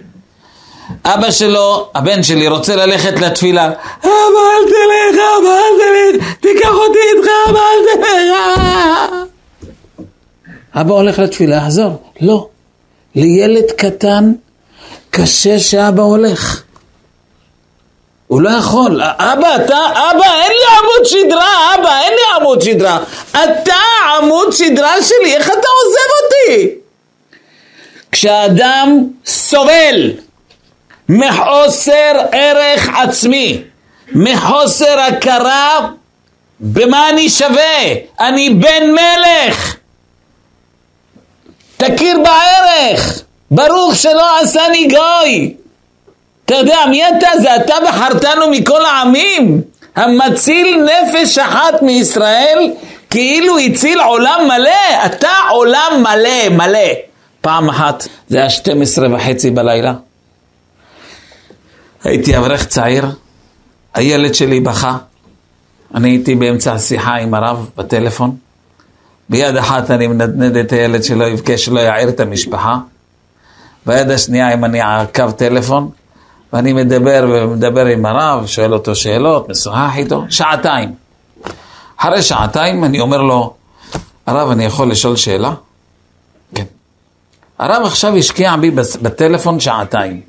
אבא 1.05 1.31
שלו, 1.31 1.89
הבן 1.95 2.23
שלי, 2.23 2.47
רוצה 2.47 2.75
ללכת 2.75 3.19
לתפילה. 3.19 3.65
אבא 3.65 4.09
אל 4.09 4.65
תלך, 4.65 5.21
אבא 5.39 5.49
אל 5.49 5.77
תלך, 5.79 6.33
תיקח 6.39 6.69
אותי 6.69 6.99
איתך, 7.15 7.29
אבא 7.49 7.59
אל 7.59 7.95
תלך. 7.95 9.25
אבא 10.75 10.93
הולך 10.93 11.19
לתפילה, 11.19 11.55
יחזור. 11.55 12.01
לא. 12.21 12.47
לילד 13.15 13.71
קטן 13.77 14.31
קשה 15.09 15.59
שאבא 15.59 16.03
הולך. 16.03 16.63
הוא 18.29 18.41
לא 18.41 18.49
יכול. 18.49 19.01
אבא, 19.01 19.55
אתה, 19.55 19.77
אבא, 19.93 20.33
אין 20.41 20.51
לי 20.51 20.77
עמוד 20.79 21.05
שדרה, 21.05 21.75
אבא, 21.75 22.01
אין 22.01 22.13
לי 22.13 22.35
עמוד 22.35 22.61
שדרה. 22.61 22.99
אתה 23.31 23.75
עמוד 24.17 24.51
שדרה 24.51 25.03
שלי, 25.03 25.35
איך 25.35 25.47
אתה 25.47 25.67
עוזב 25.83 26.09
אותי? 26.23 26.69
כשאדם 28.11 29.03
סובל 29.25 30.11
מחוסר 31.09 32.11
ערך 32.31 32.89
עצמי, 32.97 33.61
מחוסר 34.11 34.99
הכרה 34.99 35.89
במה 36.59 37.09
אני 37.09 37.29
שווה, 37.29 37.81
אני 38.19 38.49
בן 38.49 38.91
מלך. 38.91 39.75
תכיר 41.77 42.17
בערך, 42.23 43.21
ברוך 43.51 43.95
שלא 43.95 44.39
עשני 44.39 44.87
גוי. 44.87 45.53
אתה 46.49 46.57
יודע 46.57 46.77
מי 46.89 47.07
אתה? 47.07 47.27
זה 47.41 47.55
אתה 47.55 47.73
בחרתנו 47.87 48.49
מכל 48.51 48.85
העמים. 48.85 49.61
המציל 49.95 50.85
נפש 50.85 51.37
אחת 51.37 51.81
מישראל, 51.81 52.73
כאילו 53.09 53.57
הציל 53.57 53.99
עולם 53.99 54.39
מלא. 54.47 55.05
אתה 55.05 55.31
עולם 55.49 56.03
מלא, 56.03 56.49
מלא. 56.49 56.89
פעם 57.41 57.69
אחת, 57.69 58.07
זה 58.27 58.37
היה 58.37 58.49
12 58.49 59.15
וחצי 59.15 59.51
בלילה. 59.51 59.93
הייתי 62.03 62.37
אברך 62.37 62.65
צעיר, 62.65 63.05
הילד 63.93 64.35
שלי 64.35 64.59
בכה. 64.59 64.97
אני 65.95 66.09
הייתי 66.09 66.35
באמצע 66.35 66.73
השיחה 66.73 67.15
עם 67.15 67.33
הרב 67.33 67.69
בטלפון. 67.77 68.35
ביד 69.29 69.55
אחת 69.55 69.91
אני 69.91 70.07
מנדנד 70.07 70.57
את 70.57 70.71
הילד 70.71 71.03
שלא 71.03 71.25
יבכה, 71.25 71.57
שלא 71.57 71.79
יעיר 71.79 72.09
את 72.09 72.19
המשפחה. 72.19 72.77
ביד 73.85 74.11
השנייה 74.11 74.53
אם 74.53 74.65
אני 74.65 74.81
עקב 74.81 75.31
טלפון, 75.31 75.89
ואני 76.53 76.73
מדבר 76.73 77.25
ומדבר 77.29 77.85
עם 77.85 78.05
הרב, 78.05 78.45
שואל 78.45 78.73
אותו 78.73 78.95
שאלות, 78.95 79.49
משוחח 79.49 79.91
איתו, 79.95 80.23
שעתיים. 80.29 80.95
אחרי 81.97 82.21
שעתיים 82.21 82.83
אני 82.83 82.99
אומר 82.99 83.21
לו, 83.21 83.53
הרב, 84.25 84.49
אני 84.51 84.65
יכול 84.65 84.91
לשאול 84.91 85.15
שאלה? 85.15 85.53
כן. 86.55 86.63
הרב 87.59 87.85
עכשיו 87.85 88.15
השקיע 88.15 88.55
בי 88.55 88.71
בטלפון 89.01 89.59
שעתיים. 89.59 90.21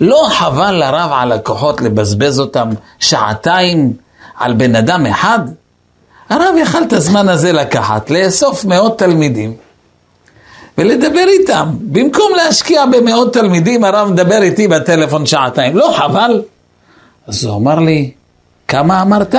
לא 0.00 0.26
חבל 0.30 0.72
לרב 0.72 1.10
על 1.12 1.32
הכוחות 1.32 1.80
לבזבז 1.80 2.40
אותם 2.40 2.68
שעתיים 2.98 3.92
על 4.36 4.52
בן 4.52 4.76
אדם 4.76 5.06
אחד? 5.06 5.38
הרב 6.30 6.54
יכל 6.58 6.82
את 6.82 6.92
הזמן 6.92 7.28
הזה 7.28 7.52
לקחת, 7.52 8.10
לאסוף 8.10 8.64
מאות 8.64 8.98
תלמידים 8.98 9.56
ולדבר 10.78 11.24
איתם. 11.28 11.68
במקום 11.80 12.32
להשקיע 12.36 12.86
במאות 12.86 13.32
תלמידים, 13.32 13.84
הרב 13.84 14.08
מדבר 14.12 14.42
איתי 14.42 14.68
בטלפון 14.68 15.26
שעתיים. 15.26 15.76
לא 15.76 15.94
חבל? 15.96 16.42
אז 17.26 17.44
הוא 17.44 17.56
אמר 17.56 17.78
לי, 17.78 18.10
כמה 18.68 19.02
אמרת? 19.02 19.34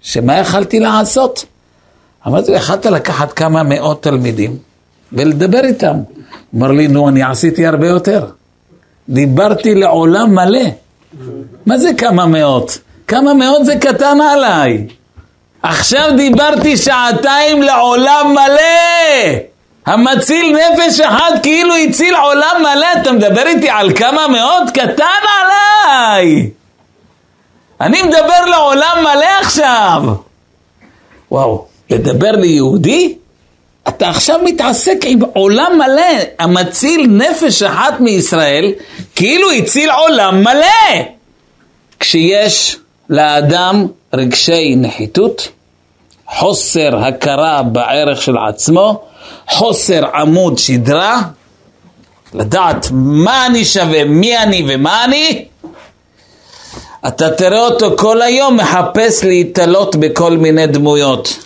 שמה 0.00 0.38
יכלתי 0.38 0.80
לעשות? 0.80 1.44
אמרתי 2.26 2.50
לו, 2.50 2.56
יכלת 2.56 2.86
לקחת 2.86 3.32
כמה 3.32 3.62
מאות 3.62 4.02
תלמידים 4.02 4.56
ולדבר 5.12 5.64
איתם. 5.64 5.96
אמר 6.54 6.70
לי, 6.70 6.88
נו, 6.88 7.08
אני 7.08 7.22
עשיתי 7.22 7.66
הרבה 7.66 7.86
יותר. 7.88 8.26
דיברתי 9.08 9.74
לעולם 9.74 10.34
מלא. 10.34 10.64
מה 11.66 11.78
זה 11.78 11.90
כמה 11.98 12.26
מאות? 12.26 12.78
כמה 13.06 13.34
מאות 13.34 13.64
זה 13.64 13.76
קטן 13.76 14.18
עליי. 14.20 14.86
עכשיו 15.62 16.10
דיברתי 16.16 16.76
שעתיים 16.76 17.62
לעולם 17.62 18.32
מלא. 18.32 19.53
המציל 19.86 20.56
נפש 20.56 21.00
אחת 21.00 21.42
כאילו 21.42 21.74
הציל 21.74 22.14
עולם 22.14 22.56
מלא. 22.60 22.86
אתה 23.02 23.12
מדבר 23.12 23.46
איתי 23.46 23.70
על 23.70 23.96
כמה 23.96 24.28
מאות? 24.28 24.70
קטן 24.70 25.04
עליי. 25.40 26.50
אני 27.80 28.02
מדבר 28.02 28.44
לעולם 28.50 28.96
מלא 29.00 29.40
עכשיו. 29.40 30.02
וואו, 31.30 31.66
לדבר 31.90 32.32
ליהודי? 32.32 33.14
אתה 33.88 34.08
עכשיו 34.08 34.40
מתעסק 34.44 34.96
עם 35.04 35.18
עולם 35.32 35.72
מלא, 35.78 36.22
המציל 36.38 37.06
נפש 37.06 37.62
אחת 37.62 38.00
מישראל, 38.00 38.72
כאילו 39.14 39.50
הציל 39.50 39.90
עולם 39.90 40.40
מלא. 40.40 41.02
כשיש 42.00 42.76
לאדם 43.10 43.86
רגשי 44.14 44.74
נחיתות, 44.76 45.48
חוסר 46.26 47.04
הכרה 47.04 47.62
בערך 47.62 48.22
של 48.22 48.38
עצמו, 48.48 49.02
חוסר 49.50 50.04
עמוד 50.14 50.58
שדרה, 50.58 51.22
לדעת 52.34 52.88
מה 52.92 53.46
אני 53.46 53.64
שווה, 53.64 54.04
מי 54.04 54.38
אני 54.38 54.64
ומה 54.68 55.04
אני, 55.04 55.44
אתה 57.08 57.30
תראה 57.30 57.60
אותו 57.60 57.96
כל 57.98 58.22
היום 58.22 58.56
מחפש 58.56 59.24
להתעלות 59.24 59.96
בכל 59.96 60.36
מיני 60.36 60.66
דמויות. 60.66 61.38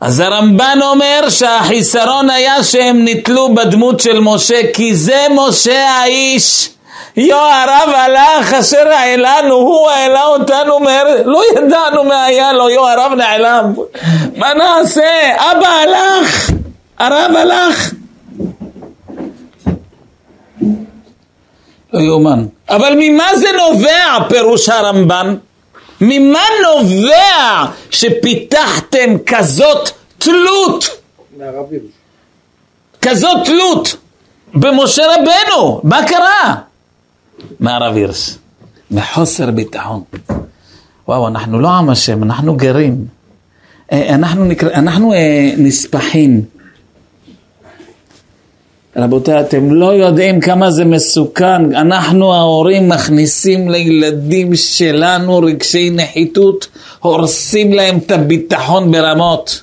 אז 0.00 0.20
הרמב"ן 0.20 0.78
אומר 0.82 1.28
שהחיסרון 1.30 2.30
היה 2.30 2.64
שהם 2.64 3.04
נתלו 3.04 3.54
בדמות 3.54 4.00
של 4.00 4.20
משה, 4.20 4.60
כי 4.72 4.96
זה 4.96 5.26
משה 5.30 5.90
האיש. 5.90 6.68
יו 7.16 7.36
הרב 7.36 7.94
הלך 7.94 8.54
אשר 8.54 8.88
העלנו, 8.88 9.54
הוא 9.54 9.90
העלה 9.90 10.24
אותנו, 10.24 10.80
מה... 10.80 11.04
לא 11.24 11.42
ידענו 11.56 12.04
מה 12.04 12.24
היה 12.24 12.52
לו, 12.52 12.70
יו 12.70 12.88
הרב 12.88 13.12
נעלם. 13.12 13.74
מה 14.36 14.54
נעשה? 14.54 15.36
אבא 15.36 15.68
הלך, 15.68 16.50
הרב 16.98 17.36
הלך. 17.36 17.92
לא 21.92 22.00
יאומן. 22.00 22.46
אבל 22.68 22.94
ממה 22.98 23.36
זה 23.36 23.48
נובע, 23.52 24.28
פירוש 24.28 24.68
הרמב"ן? 24.68 25.36
ממה 26.00 26.44
נובע 26.62 27.64
שפיתחתם 27.90 29.16
כזאת 29.26 29.90
תלות? 30.18 30.88
כזאת 33.02 33.44
תלות 33.44 33.96
במשה 34.54 35.02
רבנו, 35.06 35.80
מה 35.84 36.08
קרה? 36.08 36.54
מהרב 37.60 37.96
מחוסר 38.90 39.50
ביטחון. 39.50 40.02
וואו, 41.08 41.28
אנחנו 41.28 41.60
לא 41.60 41.68
עם 41.68 41.90
השם, 41.90 42.22
אנחנו 42.22 42.56
גרים. 42.56 43.06
אה, 43.92 44.14
אנחנו, 44.14 44.44
נקרא, 44.44 44.72
אנחנו 44.72 45.12
אה, 45.12 45.50
נספחים. 45.58 46.42
רבותיי, 48.96 49.40
אתם 49.40 49.74
לא 49.74 49.94
יודעים 49.94 50.40
כמה 50.40 50.70
זה 50.70 50.84
מסוכן. 50.84 51.74
אנחנו 51.74 52.34
ההורים 52.34 52.88
מכניסים 52.88 53.70
לילדים 53.70 54.56
שלנו 54.56 55.38
רגשי 55.38 55.90
נחיתות, 55.90 56.68
הורסים 57.00 57.72
להם 57.72 57.98
את 57.98 58.10
הביטחון 58.10 58.92
ברמות. 58.92 59.62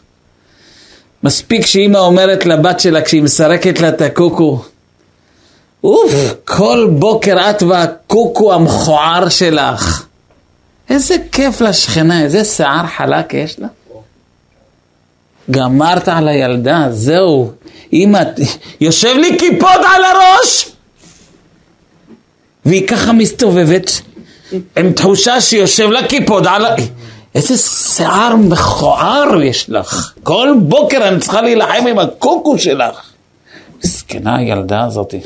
מספיק 1.24 1.66
שאימא 1.66 1.98
אומרת 1.98 2.46
לבת 2.46 2.80
שלה 2.80 3.02
כשהיא 3.02 3.24
מסרקת 3.24 3.82
לה 3.82 3.90
את 3.90 4.02
הקוקו, 4.02 4.62
אוף, 5.84 6.12
כל 6.46 6.89
בוקר 7.00 7.50
את 7.50 7.63
והקוקו 7.63 8.54
המכוער 8.54 9.30
שלך. 9.30 10.06
איזה 10.89 11.15
כיף 11.32 11.62
לשכנה, 11.62 12.22
איזה 12.22 12.43
שיער 12.43 12.88
חלק 12.98 13.34
יש 13.34 13.60
לה. 13.60 13.67
גמרת 15.52 16.08
על 16.08 16.28
הילדה, 16.28 16.88
זהו. 16.91 17.52
אמא, 17.93 18.19
יושב 18.82 19.15
לי 19.15 19.38
קיפוד 19.38 19.82
על 19.96 20.04
הראש! 20.04 20.69
והיא 22.65 22.88
ככה 22.88 23.13
מסתובבת 23.13 24.02
עם 24.78 24.93
תחושה 24.93 25.41
שיושב 25.41 25.89
לה 25.89 26.08
קיפוד 26.08 26.48
על. 26.48 26.63
איזה 27.36 27.58
שיער 27.58 28.36
מכוער 28.36 29.41
יש 29.43 29.69
לך. 29.69 30.13
כל 30.24 30.56
בוקר 30.62 31.08
אני 31.08 31.19
צריכה 31.19 31.41
להילחם 31.41 31.88
עם 31.89 32.00
הקוקו 32.00 32.60
שלך. 32.60 33.12
מסכנה 33.84 34.38
הילדה 34.38 34.84
הזאתי. 34.84 35.19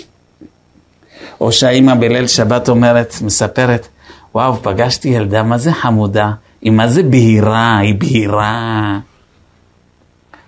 או 1.41 1.52
שהאימא 1.52 1.95
בליל 1.95 2.28
שבת 2.28 2.69
אומרת, 2.69 3.13
מספרת, 3.21 3.88
וואו, 4.36 4.56
פגשתי 4.56 5.10
ילדה, 5.10 5.43
מה 5.43 5.58
זה 5.58 5.71
חמודה? 5.71 6.32
היא 6.62 6.71
מה 6.71 6.88
זה 6.88 7.04
בהירה, 7.04 7.78
היא 7.78 7.95
בהירה. 7.95 9.00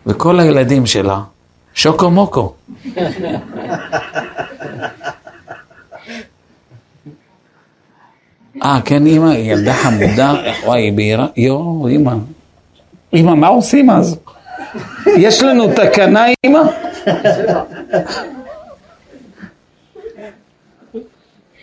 וכל 0.06 0.40
הילדים 0.40 0.86
שלה, 0.86 1.22
שוקו 1.74 2.12
מוקו. 2.12 2.54
אה, 8.64 8.80
כן, 8.86 9.06
אימא, 9.06 9.30
היא 9.30 9.54
ילדה 9.54 9.74
חמודה, 9.74 10.34
וואי, 10.66 10.82
היא 10.82 10.94
בהירה, 10.94 11.28
יואו, 11.38 11.88
אימא. 11.88 12.14
אימא, 13.14 13.34
מה 13.36 13.48
עושים 13.48 13.90
אז? 13.90 14.18
יש 15.18 15.42
לנו 15.44 15.68
תקנה, 15.76 16.26
אימא? 16.44 16.62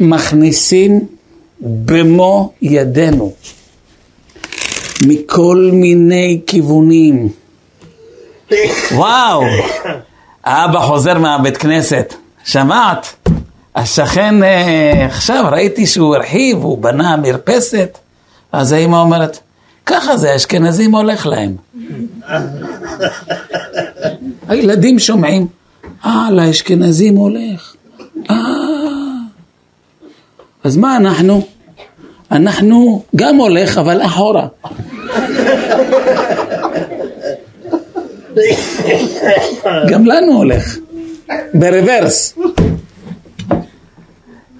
מכניסים 0.01 1.07
במו 1.61 2.53
ידינו 2.63 3.33
מכל 5.07 5.71
מיני 5.73 6.41
כיוונים. 6.47 7.29
וואו, 8.93 9.43
האבא 10.45 10.81
חוזר 10.81 11.19
מהבית 11.19 11.57
כנסת, 11.57 12.15
שמעת? 12.45 13.31
השכן 13.77 14.43
אה, 14.43 15.07
עכשיו 15.07 15.45
ראיתי 15.53 15.87
שהוא 15.87 16.17
הרחיב, 16.17 16.59
הוא 16.59 16.79
בנה 16.79 17.17
מרפסת, 17.17 17.99
אז 18.53 18.73
האמא 18.73 18.97
אומרת, 18.97 19.39
ככה 19.87 20.17
זה, 20.17 20.33
האשכנזים 20.33 20.95
הולך 20.95 21.27
להם. 21.27 21.57
הילדים 24.49 24.99
שומעים, 24.99 25.47
אה, 26.05 26.29
לאשכנזים 26.31 27.17
הולך. 27.17 27.76
אז 30.67 30.77
מה 30.77 30.97
אנחנו? 30.97 31.43
אנחנו 32.33 33.03
גם 33.17 33.37
הולך, 33.37 33.79
אבל 33.79 34.03
אחורה. 34.03 34.47
גם 39.89 40.07
לנו 40.07 40.33
הולך, 40.33 40.77
ברוורס. 41.55 42.35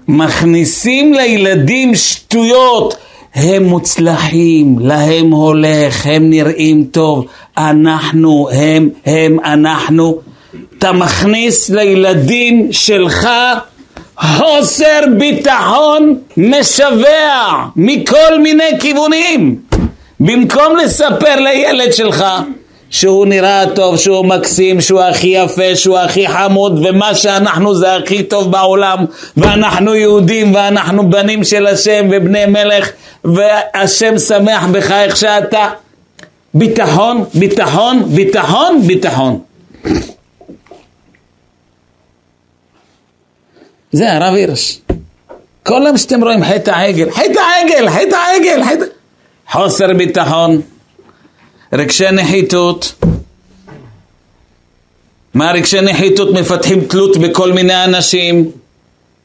מכניסים 0.07 1.13
לילדים 1.13 1.95
שטויות, 1.95 2.97
הם 3.35 3.63
מוצלחים, 3.63 4.79
להם 4.79 5.31
הולך, 5.31 6.05
הם 6.05 6.29
נראים 6.29 6.83
טוב, 6.91 7.25
אנחנו, 7.57 8.49
הם, 8.51 8.89
הם, 9.05 9.39
אנחנו. 9.39 10.19
אתה 10.77 10.91
מכניס 10.91 11.69
לילדים 11.69 12.67
שלך 12.71 13.27
חוסר 14.21 14.99
ביטחון 15.17 16.15
משווע 16.37 17.65
מכל 17.75 18.39
מיני 18.39 18.79
כיוונים. 18.79 19.55
במקום 20.19 20.75
לספר 20.75 21.35
לילד 21.35 21.93
שלך 21.93 22.25
שהוא 22.89 23.25
נראה 23.25 23.63
טוב, 23.75 23.97
שהוא 23.97 24.25
מקסים, 24.25 24.81
שהוא 24.81 25.01
הכי 25.01 25.27
יפה, 25.27 25.75
שהוא 25.75 25.97
הכי 25.97 26.27
חמוד 26.27 26.85
ומה 26.85 27.15
שאנחנו 27.15 27.75
זה 27.75 27.95
הכי 27.95 28.23
טוב 28.23 28.51
בעולם 28.51 29.05
ואנחנו 29.37 29.95
יהודים 29.95 30.55
ואנחנו 30.55 31.09
בנים 31.09 31.43
של 31.43 31.67
השם 31.67 32.07
ובני 32.11 32.45
מלך 32.45 32.89
והשם 33.25 34.17
שמח 34.17 34.65
בך 34.71 34.91
איך 34.91 35.17
שאתה 35.17 35.69
ביטחון, 36.53 37.23
ביטחון, 37.33 38.03
ביטחון, 38.07 38.81
ביטחון 38.81 39.39
זה 43.97 44.13
הרב 44.13 44.33
הירש 44.33 44.81
כל 45.63 45.83
יום 45.87 45.97
שאתם 45.97 46.23
רואים 46.23 46.43
חטא 46.43 46.71
העגל, 46.71 47.11
חטא 47.11 47.39
העגל, 47.39 47.89
חטא 47.89 48.15
העגל, 48.15 48.63
חטא... 48.63 48.85
חוסר 49.51 49.93
ביטחון 49.93 50.61
רגשי 51.73 52.11
נחיתות. 52.11 53.03
מה 55.33 55.51
רגשי 55.51 55.81
נחיתות 55.81 56.33
מפתחים 56.33 56.81
תלות 56.85 57.17
בכל 57.17 57.51
מיני 57.53 57.83
אנשים? 57.83 58.51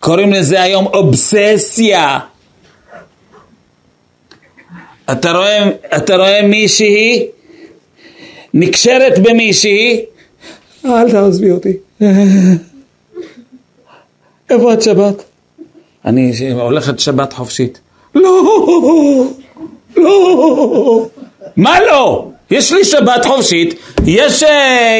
קוראים 0.00 0.32
לזה 0.32 0.62
היום 0.62 0.86
אובססיה. 0.86 2.18
אתה 5.12 5.32
רואה, 5.32 5.68
אתה 5.96 6.16
רואה 6.16 6.42
מישהי 6.42 7.26
נקשרת 8.54 9.18
במישהי, 9.18 10.04
אל 10.84 11.10
תעזבי 11.10 11.50
אותי. 11.50 11.76
איפה 14.52 14.72
את 14.72 14.82
שבת? 14.82 15.22
אני 16.04 16.52
הולכת 16.52 17.00
שבת 17.00 17.32
חופשית. 17.32 17.80
לא, 18.14 18.44
לא. 19.96 21.06
מה 21.56 21.80
לא? 21.80 22.28
יש 22.50 22.72
לי 22.72 22.84
שבת 22.84 23.24
חופשית, 23.24 23.74
יש 24.06 24.42
uh, 24.42 24.46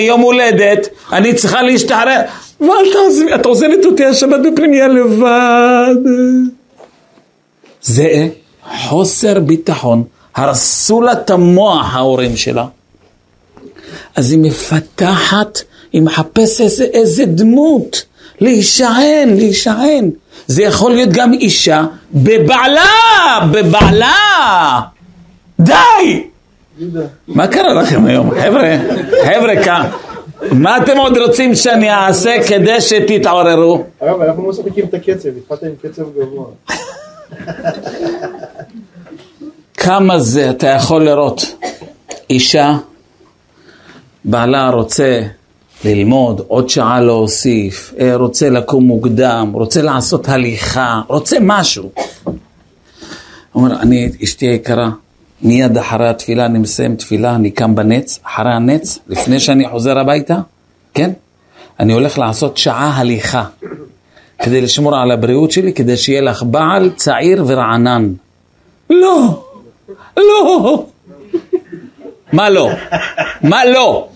יום 0.01 0.21
הולדת, 0.21 0.89
אני 1.13 1.35
צריכה 1.35 1.63
להשתחרר. 1.63 2.21
ואל 2.61 2.93
תעזבי, 2.93 3.35
את 3.35 3.47
עוזבת 3.47 3.85
אותי 3.85 4.05
השבת 4.05 4.41
בפנימיה 4.53 4.89
לבד. 4.89 5.95
זה 7.83 8.29
חוסר 8.89 9.41
ביטחון. 9.41 10.05
הרסו 10.35 11.01
לה 11.01 11.13
את 11.13 11.31
המוח 11.31 11.95
ההורים 11.95 12.37
שלה. 12.37 12.67
אז 14.17 14.31
היא 14.31 14.39
מפתחת, 14.39 15.59
היא 15.93 16.03
מחפשת 16.03 16.61
איזה, 16.61 16.85
איזה 16.85 17.25
דמות, 17.25 18.05
להישען, 18.41 19.37
להישען. 19.37 20.11
זה 20.47 20.63
יכול 20.63 20.93
להיות 20.93 21.09
גם 21.13 21.33
אישה 21.33 21.85
בבעלה, 22.15 22.91
בבעלה. 23.53 24.81
די! 25.61 26.23
מה 27.29 27.47
קרה 27.47 27.75
לכם 27.83 28.07
היום? 28.07 28.31
חבר'ה, 28.31 28.77
חבר'ה, 29.25 29.65
כאן. 29.65 29.91
מה 30.51 30.77
אתם 30.77 30.97
עוד 30.97 31.19
רוצים 31.19 31.55
שאני 31.55 31.91
אעשה 31.91 32.37
כדי 32.49 32.81
שתתעוררו? 32.81 33.85
הרב, 34.01 34.21
אנחנו 34.21 34.43
לא 34.43 34.49
משחקים 34.49 34.85
את 34.85 34.95
הקצב, 34.95 35.29
התחלת 35.37 35.63
עם 35.63 35.71
קצב 35.83 36.03
גבוה. 36.19 36.47
כמה 39.77 40.19
זה 40.19 40.51
אתה 40.51 40.67
יכול 40.67 41.05
לראות 41.05 41.55
אישה, 42.31 42.77
בעלה 44.25 44.71
רוצה 44.71 45.23
ללמוד, 45.85 46.41
עוד 46.49 46.69
שעה 46.69 47.01
להוסיף, 47.01 47.95
אה, 48.01 48.17
רוצה 48.17 48.51
לקום 48.51 48.85
מוקדם, 48.85 49.51
רוצה 49.53 49.83
לעשות 49.83 50.29
הליכה, 50.29 51.01
רוצה 51.09 51.37
משהו. 51.41 51.91
הוא 52.23 52.33
אומר, 53.55 53.81
אני, 53.81 54.11
אשתי 54.25 54.47
היקרה, 54.47 54.91
מיד 55.43 55.79
אחרי 55.79 56.09
התפילה 56.09 56.47
אני 56.47 56.59
מסיים 56.59 56.97
תפילה, 56.97 57.35
אני 57.35 57.51
קם 57.51 57.75
בנץ, 57.75 58.19
אחרי 58.23 58.53
הנץ, 58.53 58.99
לפני 59.09 59.41
שאני 59.41 59.69
חוזר 59.69 59.99
הביתה, 59.99 60.39
כן? 60.95 61.11
אני 61.81 61.93
הולך 61.93 62.19
לעשות 62.19 62.57
שעה 62.57 62.93
הליכה, 62.97 63.45
כדי 64.43 64.61
לשמור 64.61 64.97
על 64.97 65.11
הבריאות 65.11 65.51
שלי, 65.51 65.73
כדי 65.73 65.97
שיהיה 65.97 66.21
לך 66.21 66.43
בעל 66.43 66.91
צעיר 66.97 67.45
ורענן. 67.47 68.13
לא, 68.91 69.45
לא. 70.17 70.87
מה 72.33 72.51
לא? 72.51 72.71
מה 73.43 73.65
לא? 73.65 74.09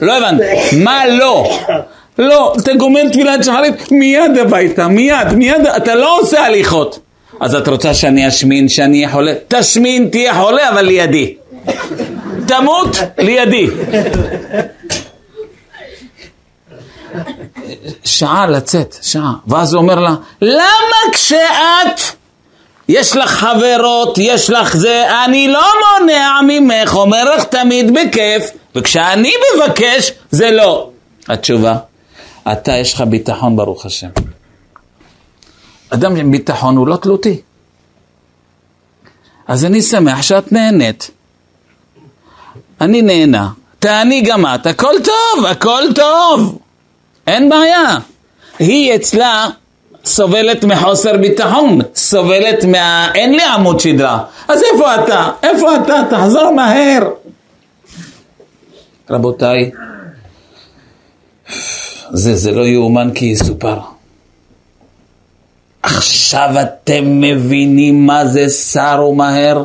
לא 0.00 0.16
הבנתי. 0.16 0.44
מה 0.76 1.06
לא? 1.06 1.58
לא, 2.18 2.54
אתה 2.58 2.74
גומר 2.74 3.08
תפילת 3.08 3.44
שחרית, 3.44 3.92
מיד 3.92 4.38
הביתה, 4.40 4.88
מיד, 4.88 5.32
מיד, 5.32 5.66
אתה 5.76 5.94
לא 5.94 6.20
עושה 6.20 6.44
הליכות. 6.46 6.98
אז 7.40 7.54
את 7.54 7.68
רוצה 7.68 7.94
שאני 7.94 8.28
אשמין, 8.28 8.68
שאני 8.68 8.96
אהיה 8.96 9.12
חולה? 9.12 9.34
תשמין, 9.48 10.08
תהיה 10.08 10.34
חולה, 10.34 10.68
אבל 10.68 10.84
לידי. 10.84 11.34
תמות, 12.46 12.96
לידי. 13.18 13.66
שעה 18.04 18.46
לצאת, 18.46 18.96
שעה. 19.02 19.32
ואז 19.46 19.74
הוא 19.74 19.82
אומר 19.82 20.00
לה, 20.00 20.14
למה 20.42 21.12
כשאת, 21.12 22.16
יש 22.90 23.16
לך 23.16 23.30
חברות, 23.30 24.18
יש 24.18 24.50
לך 24.50 24.76
זה, 24.76 25.24
אני 25.24 25.48
לא 25.48 25.66
מונע 26.00 26.40
ממך, 26.46 26.94
אומר 26.94 27.36
לך 27.36 27.44
תמיד 27.44 27.94
בכיף, 27.94 28.50
וכשאני 28.74 29.32
מבקש, 29.56 30.12
זה 30.30 30.50
לא. 30.50 30.90
התשובה, 31.28 31.76
אתה 32.52 32.72
יש 32.72 32.94
לך 32.94 33.00
ביטחון 33.00 33.56
ברוך 33.56 33.86
השם. 33.86 34.08
אדם 35.90 36.16
עם 36.16 36.30
ביטחון 36.30 36.76
הוא 36.76 36.88
לא 36.88 36.96
תלותי. 36.96 37.40
אז 39.48 39.64
אני 39.64 39.82
שמח 39.82 40.22
שאת 40.22 40.52
נהנית. 40.52 41.10
אני 42.80 43.02
נהנה, 43.02 43.48
תעני 43.78 44.20
גם 44.20 44.46
את, 44.46 44.66
הכל 44.66 44.94
טוב, 45.04 45.44
הכל 45.46 45.82
טוב. 45.94 46.58
אין 47.26 47.48
בעיה. 47.48 47.98
היא 48.58 48.94
אצלה 48.94 49.48
סובלת 50.04 50.64
מחוסר 50.64 51.16
ביטחון, 51.16 51.78
סובלת 51.94 52.64
מה... 52.64 53.10
אין 53.14 53.32
לי 53.34 53.42
עמוד 53.42 53.80
שדרה. 53.80 54.24
אז 54.48 54.62
איפה 54.72 54.94
אתה? 54.94 55.30
איפה 55.42 55.76
אתה? 55.76 56.02
תחזור 56.10 56.50
מהר. 56.54 57.08
רבותיי, 59.10 59.70
זה, 62.12 62.36
זה 62.36 62.52
לא 62.52 62.66
יאומן 62.66 63.10
כי 63.14 63.24
יסופר. 63.24 63.78
עכשיו 65.82 66.50
אתם 66.62 67.20
מבינים 67.20 68.06
מה 68.06 68.26
זה 68.26 68.48
שר 68.48 69.04
ומהר? 69.10 69.64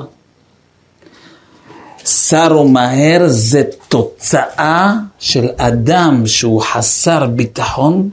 שר 2.06 2.58
ומהר 2.62 3.22
זה 3.28 3.64
תוצאה 3.88 4.94
של 5.20 5.48
אדם 5.58 6.28
שהוא 6.28 6.62
חסר 6.62 7.26
ביטחון, 7.26 8.10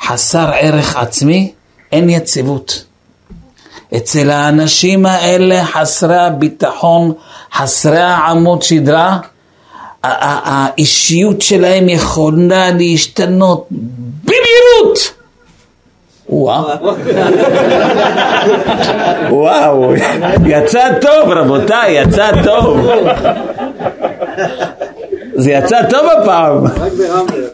חסר 0.00 0.50
ערך 0.54 0.96
עצמי, 0.96 1.52
אין 1.94 2.10
יציבות. 2.10 2.84
אצל 3.96 4.30
האנשים 4.30 5.06
האלה 5.06 5.64
חסרי 5.64 6.16
הביטחון, 6.16 7.12
חסרי 7.52 8.00
העמוד 8.00 8.62
שדרה, 8.62 9.18
האישיות 10.02 11.42
שלהם 11.42 11.88
יכולה 11.88 12.70
להשתנות 12.70 13.68
במהירות. 14.24 15.14
וואו, 16.28 16.64
וואו, 19.40 19.94
יצא 20.46 20.88
טוב 21.00 21.30
רבותיי, 21.30 22.02
יצא 22.02 22.30
טוב. 22.44 22.86
זה 25.34 25.50
יצא 25.50 25.82
טוב 25.90 26.06
הפעם. 26.22 26.66
רק 26.66 26.92
ברמלה. 26.92 27.46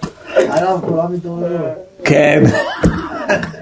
כן. 2.05 2.42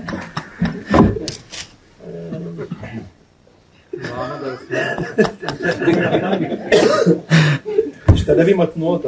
משתלב 8.12 8.48
עם 8.48 8.60
התנועות. 8.60 9.04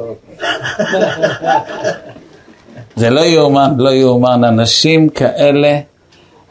זה 2.96 3.10
לא 3.10 3.20
יאומן, 3.20 3.70
לא 3.76 3.90
יאומן. 3.90 4.44
אנשים 4.44 5.08
כאלה, 5.08 5.78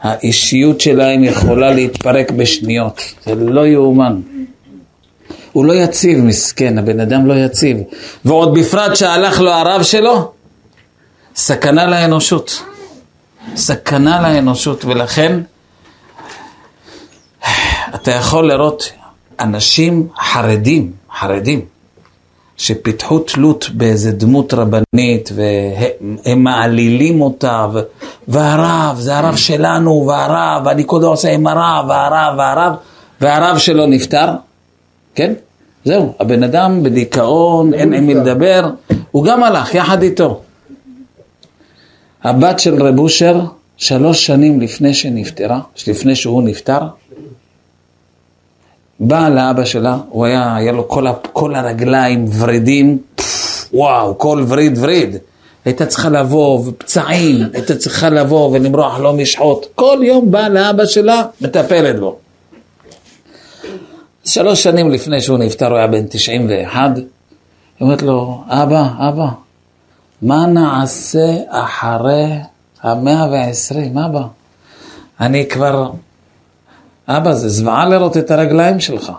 האישיות 0.02 0.80
שלהם 0.80 1.24
יכולה 1.24 1.70
להתפרק 1.70 2.30
בשניות. 2.30 3.00
זה 3.24 3.34
לא 3.34 3.66
יאומן. 3.66 4.20
הוא 5.52 5.64
לא 5.64 5.72
יציב, 5.72 6.18
מסכן, 6.18 6.78
הבן 6.78 7.00
אדם 7.00 7.26
לא 7.26 7.34
יציב. 7.34 7.76
ועוד 8.24 8.58
בפרט 8.58 8.96
שהלך 8.96 9.40
לו 9.40 9.50
הרב 9.50 9.82
שלו, 9.82 10.32
סכנה 11.36 11.86
לאנושות. 11.86 12.62
סכנה 13.56 14.20
לאנושות, 14.22 14.84
ולכן 14.84 15.40
אתה 17.94 18.10
יכול 18.10 18.48
לראות 18.48 18.92
אנשים 19.40 20.08
חרדים, 20.18 20.92
חרדים, 21.18 21.60
שפיתחו 22.56 23.18
תלות 23.18 23.70
באיזה 23.74 24.12
דמות 24.12 24.54
רבנית 24.54 25.30
והם 25.34 26.44
מעלילים 26.44 27.20
אותה 27.20 27.66
ו... 27.74 27.80
והרב, 28.28 28.96
זה 28.98 29.18
הרב 29.18 29.36
שלנו, 29.36 30.06
והרב, 30.06 30.62
ואני 30.66 30.84
קודם 30.84 31.06
עושה 31.06 31.30
עם 31.30 31.46
הרב, 31.46 31.86
והרב, 31.88 32.38
והרב, 32.38 32.72
והרב 33.20 33.58
שלו 33.58 33.86
נפטר, 33.86 34.28
כן? 35.14 35.32
זהו, 35.84 36.14
הבן 36.20 36.42
אדם 36.42 36.82
בדיכאון, 36.82 37.74
אין 37.74 37.94
עם 37.94 38.06
מי 38.06 38.14
לדבר, 38.14 38.70
הוא 39.10 39.24
גם 39.24 39.42
הלך 39.42 39.74
יחד 39.74 40.02
איתו. 40.02 40.40
הבת 42.22 42.60
של 42.60 42.82
רב 42.82 42.98
אושר, 42.98 43.40
שלוש 43.76 44.26
שנים 44.26 44.60
לפני 44.60 44.94
שנפטרה, 44.94 45.60
לפני 45.86 46.16
שהוא 46.16 46.42
נפטר, 46.42 46.80
באה 49.00 49.30
לאבא 49.30 49.64
שלה, 49.64 49.98
הוא 50.08 50.24
היה, 50.24 50.56
היה 50.56 50.72
לו 50.72 50.88
כל, 50.88 51.06
כל 51.32 51.54
הרגליים 51.54 52.24
ורידים, 52.38 52.98
וואו, 53.72 54.18
כל 54.18 54.44
וריד 54.48 54.78
וריד. 54.78 55.16
הייתה 55.64 55.86
צריכה 55.86 56.08
לבוא, 56.08 56.58
ופצעים, 56.66 57.36
הייתה 57.52 57.76
צריכה 57.76 58.08
לבוא 58.08 58.50
ולמרוח 58.52 58.98
לו 58.98 59.12
משחות. 59.12 59.66
כל 59.74 59.98
יום 60.02 60.30
באה 60.30 60.48
לאבא 60.48 60.86
שלה, 60.86 61.22
מטפלת 61.40 62.00
בו. 62.00 62.16
שלוש 64.24 64.62
שנים 64.62 64.90
לפני 64.90 65.20
שהוא 65.20 65.38
נפטר, 65.38 65.66
הוא 65.66 65.78
היה 65.78 65.86
בן 65.86 66.06
91, 66.08 66.96
היא 66.96 67.04
אומרת 67.80 68.02
לו, 68.02 68.42
אבא, 68.48 68.88
אבא, 68.98 69.26
מה 70.22 70.46
נעשה 70.46 71.36
אחרי 71.48 72.26
המאה 72.82 73.26
ועשרים, 73.30 73.98
אבא? 73.98 74.22
אני 75.20 75.48
כבר... 75.48 75.90
אבא, 77.16 77.32
זה 77.32 77.48
זוועה 77.48 77.88
לראות 77.88 78.16
את 78.16 78.30
הרגליים 78.30 78.80
שלך. 78.80 79.12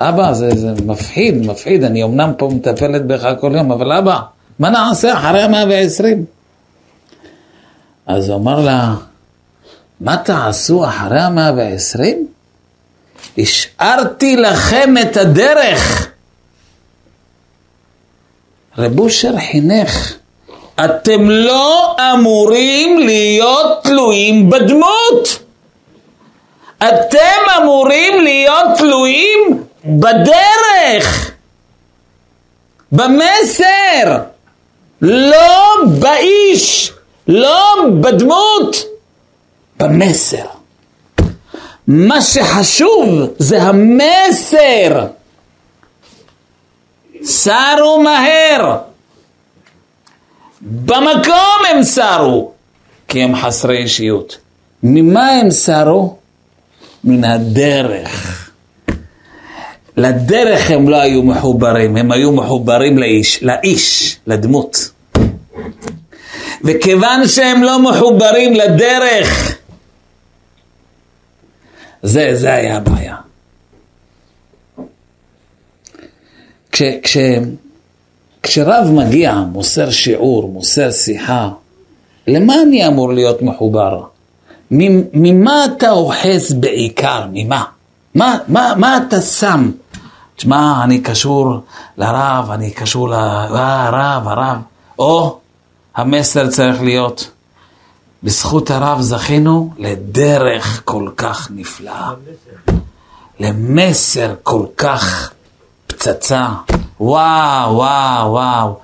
אבא, 0.00 0.32
זה, 0.32 0.50
זה 0.54 0.72
מפחיד, 0.86 1.46
מפחיד, 1.46 1.84
אני 1.84 2.04
אמנם 2.04 2.32
פה 2.36 2.50
מטפלת 2.54 3.06
בך 3.06 3.28
כל 3.40 3.52
יום, 3.56 3.72
אבל 3.72 3.92
אבא, 3.92 4.18
מה 4.58 4.70
נעשה 4.70 5.12
אחרי 5.12 5.42
המאה 5.42 5.64
ועשרים? 5.68 6.24
אז 8.06 8.28
הוא 8.28 8.36
אמר 8.36 8.60
לה, 8.60 8.94
מה 10.00 10.16
תעשו 10.16 10.84
אחרי 10.84 11.20
המאה 11.20 11.52
ועשרים? 11.56 12.26
השארתי 13.38 14.36
לכם 14.36 14.94
את 15.02 15.16
הדרך. 15.16 16.08
רב 18.78 19.00
אושר 19.00 19.32
חינך, 19.50 20.14
אתם 20.84 21.30
לא 21.30 21.96
אמורים 22.12 22.98
להיות 22.98 23.82
תלויים 23.82 24.50
בדמות. 24.50 25.49
אתם 26.88 27.60
אמורים 27.62 28.20
להיות 28.20 28.66
תלויים 28.78 29.64
בדרך, 29.84 31.30
במסר, 32.92 34.18
לא 35.02 35.74
באיש, 36.00 36.92
לא 37.28 37.74
בדמות, 38.00 38.76
במסר. 39.76 40.44
מה 41.86 42.22
שחשוב 42.22 43.34
זה 43.38 43.62
המסר. 43.62 45.06
סרו 47.22 48.02
מהר. 48.02 48.76
במקום 50.60 51.60
הם 51.70 51.82
סרו, 51.82 52.52
כי 53.08 53.22
הם 53.22 53.36
חסרי 53.36 53.76
אישיות. 53.76 54.36
ממה 54.82 55.28
הם 55.28 55.50
סרו? 55.50 56.19
מן 57.04 57.24
הדרך. 57.24 58.50
לדרך 59.96 60.70
הם 60.70 60.88
לא 60.88 60.96
היו 60.96 61.22
מחוברים, 61.22 61.96
הם 61.96 62.12
היו 62.12 62.32
מחוברים 62.32 62.98
לאיש, 62.98 63.42
לאיש, 63.42 64.16
לדמות. 64.26 64.90
וכיוון 66.64 67.28
שהם 67.28 67.62
לא 67.62 67.82
מחוברים 67.82 68.54
לדרך, 68.54 69.56
זה, 72.02 72.30
זה 72.34 72.54
היה 72.54 72.76
הבעיה. 72.76 73.16
כש, 76.72 76.82
כש, 77.02 77.16
כשרב 78.42 78.90
מגיע, 78.92 79.34
מוסר 79.52 79.90
שיעור, 79.90 80.48
מוסר 80.48 80.90
שיחה, 80.90 81.48
למה 82.26 82.54
אני 82.62 82.86
אמור 82.86 83.12
להיות 83.12 83.42
מחובר? 83.42 84.04
ממה 84.70 85.64
אתה 85.64 85.90
אוחז 85.90 86.52
בעיקר? 86.52 87.24
ממה? 87.32 87.64
מה, 88.14 88.38
מה, 88.48 88.72
מה 88.76 88.96
אתה 88.96 89.20
שם? 89.20 89.70
תשמע, 90.36 90.84
אני 90.84 91.00
קשור 91.00 91.60
לרב, 91.96 92.50
אני 92.50 92.70
קשור 92.70 93.08
לרב, 93.08 94.28
הרב. 94.28 94.58
או 94.98 95.38
המסר 95.96 96.48
צריך 96.48 96.82
להיות, 96.82 97.30
בזכות 98.22 98.70
הרב 98.70 99.00
זכינו 99.00 99.70
לדרך 99.78 100.82
כל 100.84 101.10
כך 101.16 101.48
נפלאה, 101.50 102.10
למסר 103.40 104.34
כל 104.42 104.64
כך 104.76 105.30
פצצה. 105.86 106.48
וואו, 107.00 107.74
וואו, 107.74 108.32
וואו. 108.32 108.78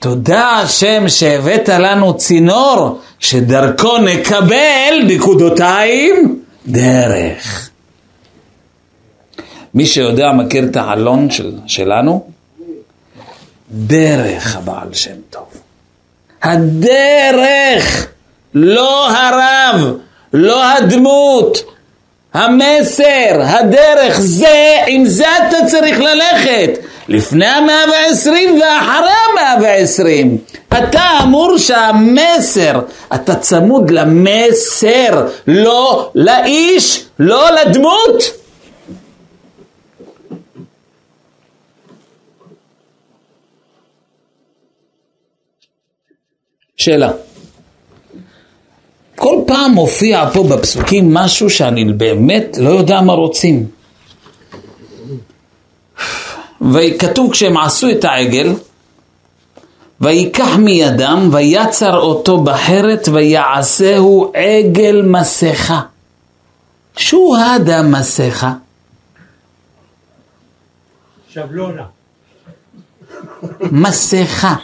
תודה 0.00 0.48
השם 0.48 1.08
שהבאת 1.08 1.68
לנו 1.68 2.16
צינור 2.16 3.00
שדרכו 3.18 3.98
נקבל 3.98 5.02
נקודותיים 5.06 6.42
דרך. 6.66 7.70
מי 9.74 9.86
שיודע 9.86 10.32
מכיר 10.32 10.64
את 10.64 10.76
העלון 10.76 11.30
של, 11.30 11.52
שלנו? 11.66 12.26
דרך 13.70 14.56
הבעל 14.56 14.94
שם 14.94 15.16
טוב. 15.30 15.44
הדרך, 16.42 18.06
לא 18.54 19.10
הרב, 19.10 19.96
לא 20.32 20.72
הדמות, 20.72 21.58
המסר, 22.34 23.42
הדרך, 23.42 24.20
זה, 24.20 24.76
עם 24.86 25.04
זה 25.06 25.26
אתה 25.36 25.56
צריך 25.66 25.98
ללכת. 26.00 26.89
לפני 27.10 27.46
המאה 27.46 27.84
ועשרים 27.92 28.60
ואחרי 28.60 29.12
המאה 29.30 29.54
ועשרים. 29.62 30.38
אתה 30.68 31.02
אמור 31.22 31.58
שהמסר, 31.58 32.80
אתה 33.14 33.34
צמוד 33.34 33.90
למסר, 33.90 35.26
לא 35.46 36.10
לאיש, 36.14 37.04
לא 37.18 37.50
לדמות. 37.50 38.22
שאלה. 46.76 47.10
כל 49.16 49.36
פעם 49.46 49.70
מופיע 49.72 50.30
פה 50.32 50.42
בפסוקים 50.42 51.14
משהו 51.14 51.50
שאני 51.50 51.84
באמת 51.84 52.56
לא 52.58 52.70
יודע 52.70 53.00
מה 53.00 53.12
רוצים. 53.12 53.79
וכתוב 56.60 57.32
כשהם 57.32 57.56
עשו 57.56 57.90
את 57.90 58.04
העגל, 58.04 58.54
ויקח 60.00 60.56
מידם 60.56 61.28
ויצר 61.32 61.96
אותו 61.96 62.40
בחרת 62.40 63.08
ויעשהו 63.12 64.32
עגל 64.34 65.02
מסכה. 65.02 65.80
שו 66.96 67.34
הדה 67.36 67.82
מסכה? 67.82 68.52
שבלונה. 71.28 71.84
מסכה. 73.60 74.54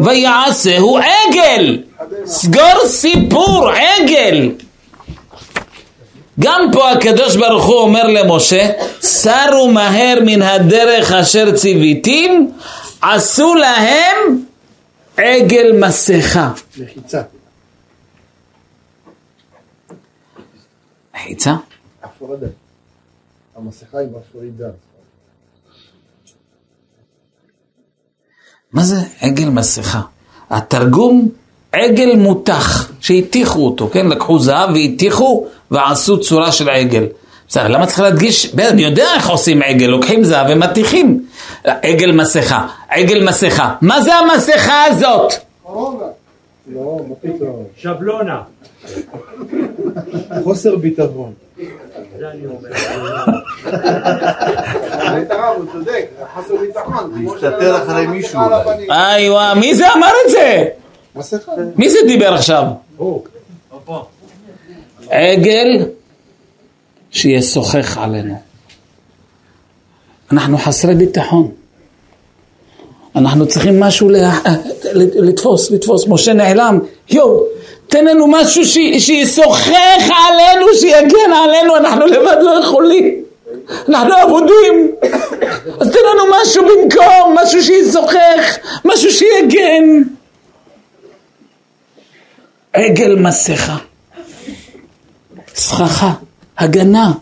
ויעשהו 0.00 0.98
עגל. 0.98 1.82
סגור 2.26 2.86
סיפור, 2.86 3.70
עגל. 3.70 4.52
גם 6.40 6.70
פה 6.72 6.90
הקדוש 6.90 7.36
ברוך 7.36 7.66
הוא 7.66 7.80
אומר 7.80 8.06
למשה, 8.06 8.70
סרו 9.00 9.70
מהר 9.70 10.18
מן 10.26 10.42
הדרך 10.42 11.12
אשר 11.12 11.56
ציוויתים, 11.56 12.52
עשו 13.02 13.54
להם 13.54 14.44
עגל 15.16 15.72
מסכה. 15.80 16.52
מחיצה. 16.78 17.22
מחיצה? 21.14 21.54
הפרדה. 22.02 22.46
המסכה 23.56 24.00
עם 24.00 24.08
הפרידה. 24.16 24.68
מה 28.72 28.82
זה 28.82 28.96
עגל 29.20 29.48
מסכה? 29.48 30.00
התרגום 30.50 31.28
עגל 31.72 32.16
מותח, 32.16 32.92
שהטיחו 33.00 33.66
אותו, 33.66 33.90
כן? 33.92 34.06
לקחו 34.06 34.38
זהב 34.38 34.70
והטיחו 34.70 35.46
ועשו 35.70 36.20
צורה 36.20 36.52
של 36.52 36.70
עגל. 36.70 37.06
בסדר, 37.48 37.68
למה 37.68 37.86
צריך 37.86 38.00
להדגיש? 38.00 38.54
אני 38.58 38.82
יודע 38.82 39.06
איך 39.14 39.28
עושים 39.28 39.62
עגל, 39.62 39.86
לוקחים 39.86 40.24
זהב 40.24 40.46
ומטיחים. 40.50 41.26
עגל 41.64 42.12
מסכה, 42.12 42.66
עגל 42.88 43.24
מסכה. 43.24 43.74
מה 43.80 44.02
זה 44.02 44.14
המסכה 44.14 44.84
הזאת? 44.84 45.32
לא? 46.72 46.98
שבלונה. 47.76 48.42
חוסר 50.44 50.76
ביטחון. 50.76 51.32
זה 52.18 52.28
אני 52.30 52.46
אומר. 52.46 52.68
להסתתר 57.14 57.82
אחרי 57.82 58.06
מישהו. 58.06 58.40
איי 58.90 59.30
וואו, 59.30 59.56
מי 59.56 59.74
זה 59.74 59.92
אמר 59.92 60.10
את 60.26 60.30
זה? 60.30 60.64
מסכה. 61.16 61.52
מי 61.76 61.90
זה 61.90 61.98
דיבר 62.06 62.34
עכשיו? 62.34 62.64
עגל 65.10 65.84
שישוחח 67.10 67.98
עלינו. 67.98 68.34
אנחנו 70.32 70.58
חסרי 70.58 70.94
ביטחון. 70.94 71.50
אנחנו 73.16 73.46
צריכים 73.48 73.80
משהו 73.80 74.08
לה- 74.08 74.38
לתפוס, 74.94 75.70
לתפוס. 75.70 76.04
משה 76.08 76.32
נעלם, 76.32 76.78
יואו, 77.10 77.42
תן 77.88 78.04
לנו 78.04 78.26
משהו 78.26 78.64
ש- 78.64 78.78
שישוחח 78.98 79.72
עלינו, 80.28 80.66
שיגן 80.80 81.32
עלינו, 81.44 81.76
אנחנו 81.76 82.06
לבד 82.06 82.36
לא 82.42 82.60
יכולים. 82.64 83.14
אנחנו 83.88 84.12
אבודים. 84.24 84.92
אז 85.80 85.90
תן 85.92 85.98
לנו 86.12 86.22
משהו 86.42 86.62
במקום, 86.64 87.36
משהו 87.44 87.62
שישוחח, 87.62 88.56
משהו 88.84 89.10
שיגן. 89.10 90.02
עגל 92.72 93.14
מסכה. 93.18 93.76
סככה, 95.58 96.12
הגנה. 96.58 97.12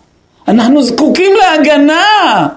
אנחנו 0.48 0.82
זקוקים 0.82 1.32
להגנה. 1.42 2.48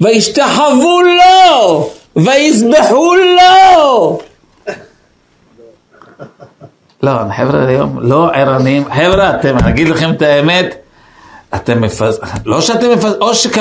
וישתחוו 0.00 1.00
לו, 1.02 1.90
ויזבחו 2.16 3.14
לו. 3.14 4.18
לא, 7.02 7.12
חבר'ה 7.36 7.66
היום 7.68 7.98
לא 8.00 8.30
ערניים. 8.34 8.84
חבר'ה, 8.84 9.36
אתם, 9.36 9.58
אני 9.58 9.70
אגיד 9.70 9.88
לכם 9.88 10.10
את 10.10 10.22
האמת, 10.22 10.74
אתם 11.54 11.80
מפז... 11.80 12.20
לא 12.44 12.60
שאתם 12.60 12.90
מפז... 12.92 13.12
או 13.20 13.34
שכ... 13.34 13.58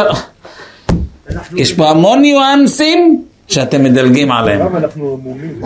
יש 1.56 1.74
פה 1.74 1.90
המון 1.90 2.22
ניואנסים 2.22 3.26
שאתם 3.48 3.84
מדלגים 3.84 4.32
עליהם. 4.32 4.60
למה 4.60 4.78
אנחנו 4.78 5.18
מומים? 5.24 5.62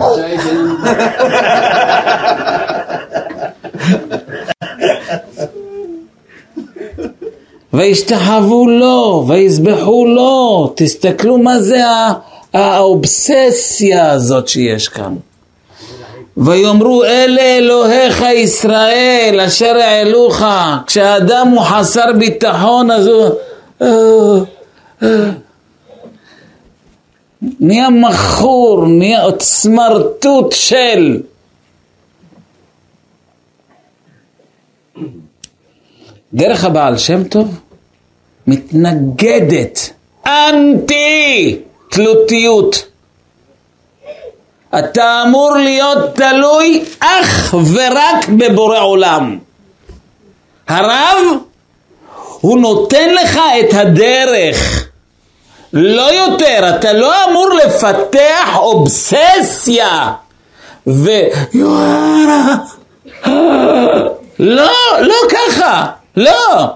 וישתחוו 7.72 8.68
לו, 8.68 9.24
ויזבחו 9.28 10.06
לו. 10.06 10.72
תסתכלו 10.76 11.38
מה 11.38 11.60
זה 11.60 11.82
האובססיה 12.54 14.10
הזאת 14.10 14.48
שיש 14.48 14.88
כאן. 14.88 15.14
ויאמרו 16.36 17.04
אלה 17.04 17.42
אלוהיך 17.42 18.22
ישראל 18.34 19.40
אשר 19.46 19.76
העלוך. 19.76 20.42
כשהאדם 20.86 21.48
הוא 21.48 21.60
חסר 21.60 22.12
ביטחון 22.18 22.90
אז 22.90 23.06
הוא... 23.06 23.30
נהיה 27.42 27.90
מכור, 27.90 28.86
נהיה 28.86 29.22
סמרטוט 29.40 30.52
של. 30.52 31.22
דרך 36.32 36.64
הבעל 36.64 36.98
שם 36.98 37.24
טוב 37.24 37.60
מתנגדת, 38.46 39.92
אנטי 40.26 41.58
תלותיות. 41.90 42.84
אתה 44.78 45.22
אמור 45.26 45.56
להיות 45.56 46.14
תלוי 46.14 46.84
אך 47.00 47.54
ורק 47.74 48.28
בבורא 48.28 48.78
עולם. 48.78 49.38
הרב, 50.68 51.18
הוא 52.40 52.58
נותן 52.58 53.14
לך 53.14 53.40
את 53.60 53.74
הדרך, 53.74 54.87
לא 55.72 56.12
יותר, 56.12 56.70
אתה 56.76 56.92
לא 56.92 57.24
אמור 57.24 57.48
לפתח 57.64 58.56
אובססיה 58.56 60.12
ו... 60.86 61.10
לא, 64.38 64.70
לא 65.00 65.14
ככה, 65.30 65.86
לא. 66.16 66.66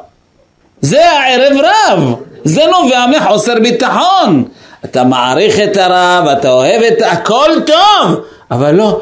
זה 0.81 1.11
הערב 1.11 1.57
רב, 1.65 2.15
זה 2.45 2.63
נובע 2.67 3.07
מחוסר 3.07 3.55
ביטחון. 3.63 4.45
אתה 4.85 5.05
מעריך 5.05 5.61
את 5.61 5.77
הרב, 5.77 6.27
אתה 6.27 6.51
אוהב 6.53 6.83
את 6.83 7.03
הכל 7.07 7.51
טוב, 7.67 8.21
אבל 8.51 8.75
לא, 8.75 9.01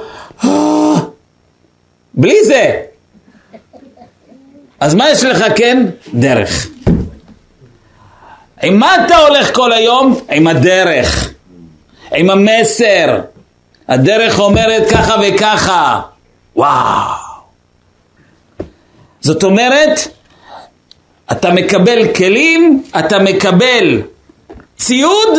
בלי 2.14 2.45
זה. 2.45 2.80
אז 4.80 4.95
מה 4.95 5.11
יש 5.11 5.24
לך 5.24 5.45
כן? 5.57 5.86
דרך. 6.14 6.66
עם 8.62 8.78
מה 8.78 9.06
אתה 9.06 9.16
הולך 9.16 9.54
כל 9.54 9.72
היום? 9.72 10.20
עם 10.30 10.46
הדרך, 10.46 11.30
עם 12.14 12.30
המסר. 12.30 13.20
הדרך 13.88 14.38
אומרת 14.38 14.90
ככה 14.90 15.14
וככה. 15.22 16.00
וואו. 16.56 17.14
זאת 19.20 19.44
אומרת, 19.44 20.00
אתה 21.32 21.50
מקבל 21.50 22.14
כלים, 22.14 22.82
אתה 22.98 23.18
מקבל 23.18 24.02
ציוד, 24.78 25.38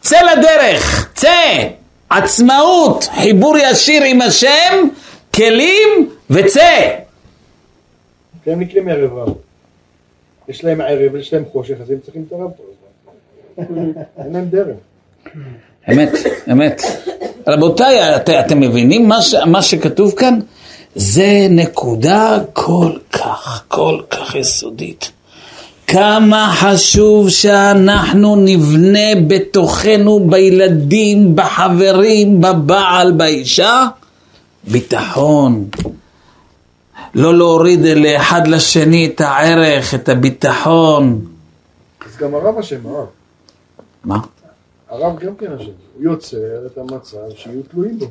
צא 0.00 0.18
לדרך, 0.22 1.08
צא. 1.14 1.68
עצמאות, 2.10 3.08
חיבור 3.22 3.56
ישיר 3.58 4.02
עם 4.02 4.22
השם, 4.22 4.88
כלים 5.34 6.10
וצא. 6.30 6.88
נקראים 8.46 8.88
ערב 8.88 9.18
רב. 9.18 9.47
יש 10.48 10.64
להם 10.64 10.80
ערב, 10.80 11.16
יש 11.16 11.34
להם 11.34 11.44
חושך, 11.52 11.74
אז 11.82 11.90
הם 11.90 11.98
צריכים 12.04 12.24
את 12.28 12.32
הרב 12.32 12.50
פה. 12.56 12.62
אין 14.24 14.32
להם 14.32 14.48
דרך. 14.48 14.76
אמת, 15.92 16.10
אמת. 16.52 16.82
רבותיי, 17.46 18.16
את, 18.16 18.30
אתם 18.30 18.60
מבינים 18.60 19.08
מה 19.46 19.62
שכתוב 19.62 20.12
כאן? 20.16 20.38
זה 20.94 21.46
נקודה 21.50 22.38
כל 22.52 22.92
כך, 23.12 23.64
כל 23.68 24.00
כך 24.10 24.34
יסודית. 24.34 25.10
כמה 25.86 26.52
חשוב 26.54 27.30
שאנחנו 27.30 28.36
נבנה 28.36 29.20
בתוכנו, 29.26 30.20
בילדים, 30.30 31.36
בחברים, 31.36 32.40
בבעל, 32.40 33.12
באישה, 33.12 33.86
ביטחון. 34.64 35.64
לא 37.18 37.34
להוריד 37.34 37.80
לאחד 37.84 38.46
לשני 38.46 39.06
את 39.06 39.20
הערך, 39.20 39.94
את 39.94 40.08
הביטחון. 40.08 41.20
אז 42.06 42.16
גם 42.16 42.34
הרב 42.34 42.58
אשם, 42.58 42.86
הרב. 42.86 43.06
מה? 44.04 44.18
הרב 44.90 45.18
גם 45.18 45.34
כן 45.40 45.46
אשם. 45.60 45.64
הוא 45.94 46.02
יוצר 46.12 46.36
את 46.66 46.78
המצב 46.78 47.16
שיהיו 47.36 47.60
תלויים 47.70 47.98
בו. 47.98 48.06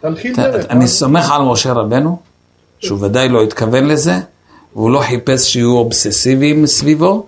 אתה- 0.00 0.10
דרך. 0.36 0.66
אני 0.70 0.82
אה? 0.82 0.86
סומך 0.88 1.30
על 1.30 1.42
משה 1.42 1.72
רבנו, 1.72 2.18
שהוא 2.78 2.98
ודאי 3.04 3.28
לא 3.28 3.42
התכוון 3.42 3.84
לזה, 3.86 4.14
והוא 4.76 4.90
לא 4.90 5.00
חיפש 5.00 5.52
שיהיו 5.52 5.76
אובססיביים 5.76 6.66
סביבו. 6.66 7.26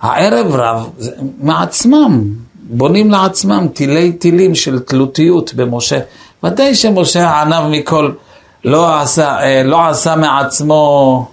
הערב 0.00 0.46
רב, 0.54 0.90
מעצמם, 1.40 2.24
בונים 2.70 3.10
לעצמם 3.10 3.66
תילי 3.74 4.12
תילים 4.12 4.54
של 4.54 4.78
תלותיות 4.80 5.54
במשה. 5.54 5.98
ודאי 6.44 6.74
שמשה 6.74 7.28
הענב 7.28 7.70
מכל 7.70 8.10
לא 8.66 9.00
עשה, 9.00 9.38
אה, 9.42 9.62
לא 9.62 9.86
עשה 9.86 10.16
מעצמו 10.16 11.28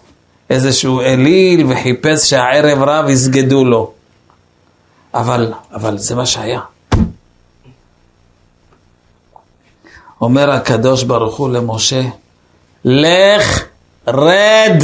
איזשהו 0.49 1.01
אליל 1.01 1.71
וחיפש 1.71 2.29
שהערב 2.29 2.83
רב 2.83 3.09
יסגדו 3.09 3.65
לו. 3.65 3.91
אבל, 5.13 5.53
אבל 5.73 5.97
זה 5.97 6.15
מה 6.15 6.25
שהיה. 6.25 6.61
אומר 10.21 10.51
הקדוש 10.51 11.03
ברוך 11.03 11.37
הוא 11.37 11.49
למשה, 11.49 12.01
לך 12.85 13.63
רד. 14.07 14.83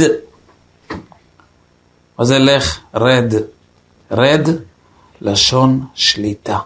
מה 2.18 2.24
זה 2.24 2.38
לך 2.38 2.80
רד? 2.94 3.34
רד, 4.10 4.48
לשון 5.20 5.84
שליטה. 5.94 6.58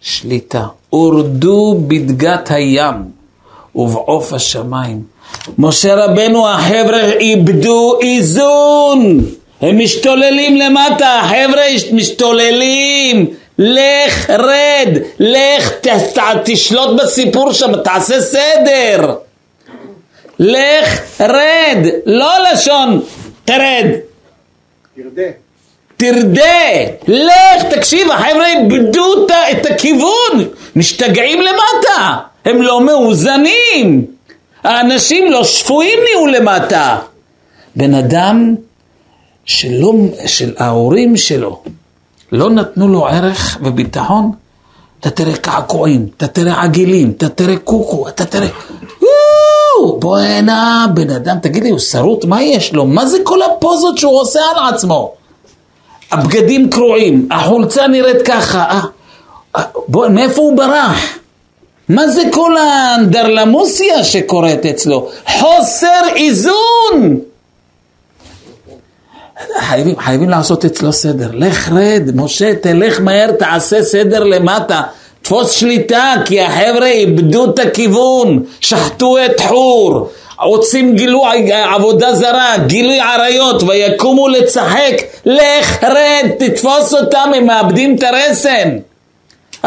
שליטה. 0.00 0.66
הורדו 0.88 1.80
בדגת 1.88 2.50
הים 2.50 3.19
ובעוף 3.74 4.32
השמיים. 4.32 5.02
משה 5.58 5.94
רבנו, 5.94 6.48
החבר'ה 6.48 7.12
איבדו 7.12 7.98
איזון. 8.00 9.20
הם 9.60 9.78
משתוללים 9.78 10.56
למטה, 10.56 11.20
החבר'ה 11.20 11.62
משתוללים. 11.92 13.26
לך 13.58 14.30
רד, 14.30 14.98
לך 15.18 15.70
ת, 15.70 15.86
ת, 15.88 16.18
תשלוט 16.44 17.00
בסיפור 17.00 17.52
שם, 17.52 17.82
תעשה 17.82 18.20
סדר. 18.20 19.14
לך 20.38 21.20
רד, 21.20 21.86
לא 22.06 22.32
לשון 22.52 23.00
תרד, 23.44 23.86
תרדה. 24.96 25.49
תרדה, 26.00 26.90
לך, 27.08 27.64
תקשיב, 27.70 28.10
החבר'ה 28.10 28.46
איבדו 28.46 29.26
את 29.50 29.66
הכיוון, 29.66 30.48
משתגעים 30.76 31.40
למטה, 31.40 32.16
הם 32.44 32.62
לא 32.62 32.80
מאוזנים, 32.80 34.06
האנשים 34.64 35.32
לא 35.32 35.44
שפויים 35.44 35.98
נהיו 36.04 36.26
למטה. 36.26 36.98
בן 37.76 37.94
אדם 37.94 38.54
שלא, 39.44 39.92
של 40.26 40.54
ההורים 40.58 41.16
שלו 41.16 41.62
לא 42.32 42.50
נתנו 42.50 42.88
לו 42.88 43.06
ערך 43.06 43.58
וביטחון, 43.62 44.32
אתה 45.00 45.10
תראה 45.10 45.36
קעקועים, 45.36 46.08
אתה 46.16 46.26
תראה 46.26 46.62
עגילים, 46.62 47.10
אתה 47.16 47.28
תראה 47.28 47.56
קוקו, 47.56 48.08
אתה 48.08 48.24
תראה... 48.24 48.48
בואנה, 49.98 50.86
בן 50.94 51.10
אדם, 51.10 51.36
תגיד 51.42 51.62
לי, 51.62 51.70
הוא 51.70 51.78
שרוט, 51.78 52.24
מה 52.24 52.42
יש 52.42 52.72
לו? 52.72 52.86
מה 52.86 53.06
זה 53.06 53.18
כל 53.24 53.42
הפוזות 53.42 53.98
שהוא 53.98 54.20
עושה 54.20 54.40
על 54.56 54.74
עצמו? 54.74 55.19
הבגדים 56.12 56.70
קרועים, 56.70 57.28
החולצה 57.30 57.86
נראית 57.86 58.22
ככה, 58.22 58.64
אה, 58.64 58.80
אה, 59.56 59.62
בוא, 59.88 60.08
מאיפה 60.08 60.40
הוא 60.40 60.56
ברח? 60.56 61.18
מה 61.88 62.08
זה 62.08 62.22
כל 62.32 62.56
האנדרלמוסיה 62.56 64.04
שקורית 64.04 64.66
אצלו? 64.66 65.10
חוסר 65.26 66.02
איזון! 66.16 67.20
חייבים, 69.58 69.98
חייבים 69.98 70.28
לעשות 70.28 70.64
אצלו 70.64 70.92
סדר. 70.92 71.30
לך 71.32 71.72
רד, 71.72 72.10
משה, 72.14 72.54
תלך 72.54 73.00
מהר, 73.00 73.30
תעשה 73.32 73.82
סדר 73.82 74.24
למטה. 74.24 74.82
תפוס 75.30 75.50
שליטה, 75.50 76.14
כי 76.24 76.40
החבר'ה 76.40 76.86
איבדו 76.86 77.50
את 77.50 77.58
הכיוון, 77.58 78.42
שחטו 78.60 79.16
את 79.24 79.40
חור, 79.40 80.10
רוצים 80.42 80.96
גילוי 80.96 81.52
עבודה 81.52 82.14
זרה, 82.14 82.58
גילוי 82.66 83.00
עריות, 83.00 83.62
ויקומו 83.62 84.28
לצחק. 84.28 84.92
לך 85.26 85.84
רד, 85.84 86.30
תתפוס 86.38 86.94
אותם, 86.94 87.30
הם 87.36 87.46
מאבדים 87.46 87.96
את 87.96 88.02
הרסן. 88.02 88.78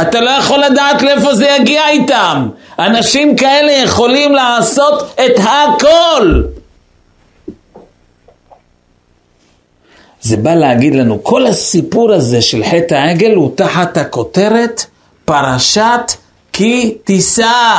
אתה 0.01 0.22
לא 0.22 0.30
יכול 0.30 0.59
לדעת 0.59 1.01
לאיפה 1.01 1.36
זה 1.36 1.47
יגיע 1.59 1.89
איתם. 1.89 2.49
אנשים 2.80 3.36
כאלה 3.36 3.72
יכולים 3.72 4.36
לעשות 4.36 5.14
את 5.26 5.39
הכל. 5.39 6.41
זה 10.22 10.38
בא 10.38 10.53
להגיד 10.53 10.95
לנו, 10.95 11.24
כל 11.24 11.45
הסיפור 11.45 12.14
הזה 12.14 12.41
של 12.41 12.64
חטא 12.64 12.95
העגל 12.95 13.36
הוא 13.36 13.51
תחת 13.55 13.97
הכותרת 13.97 14.86
פרשת 15.26 16.11
כי 16.53 16.97
תישא. 17.03 17.78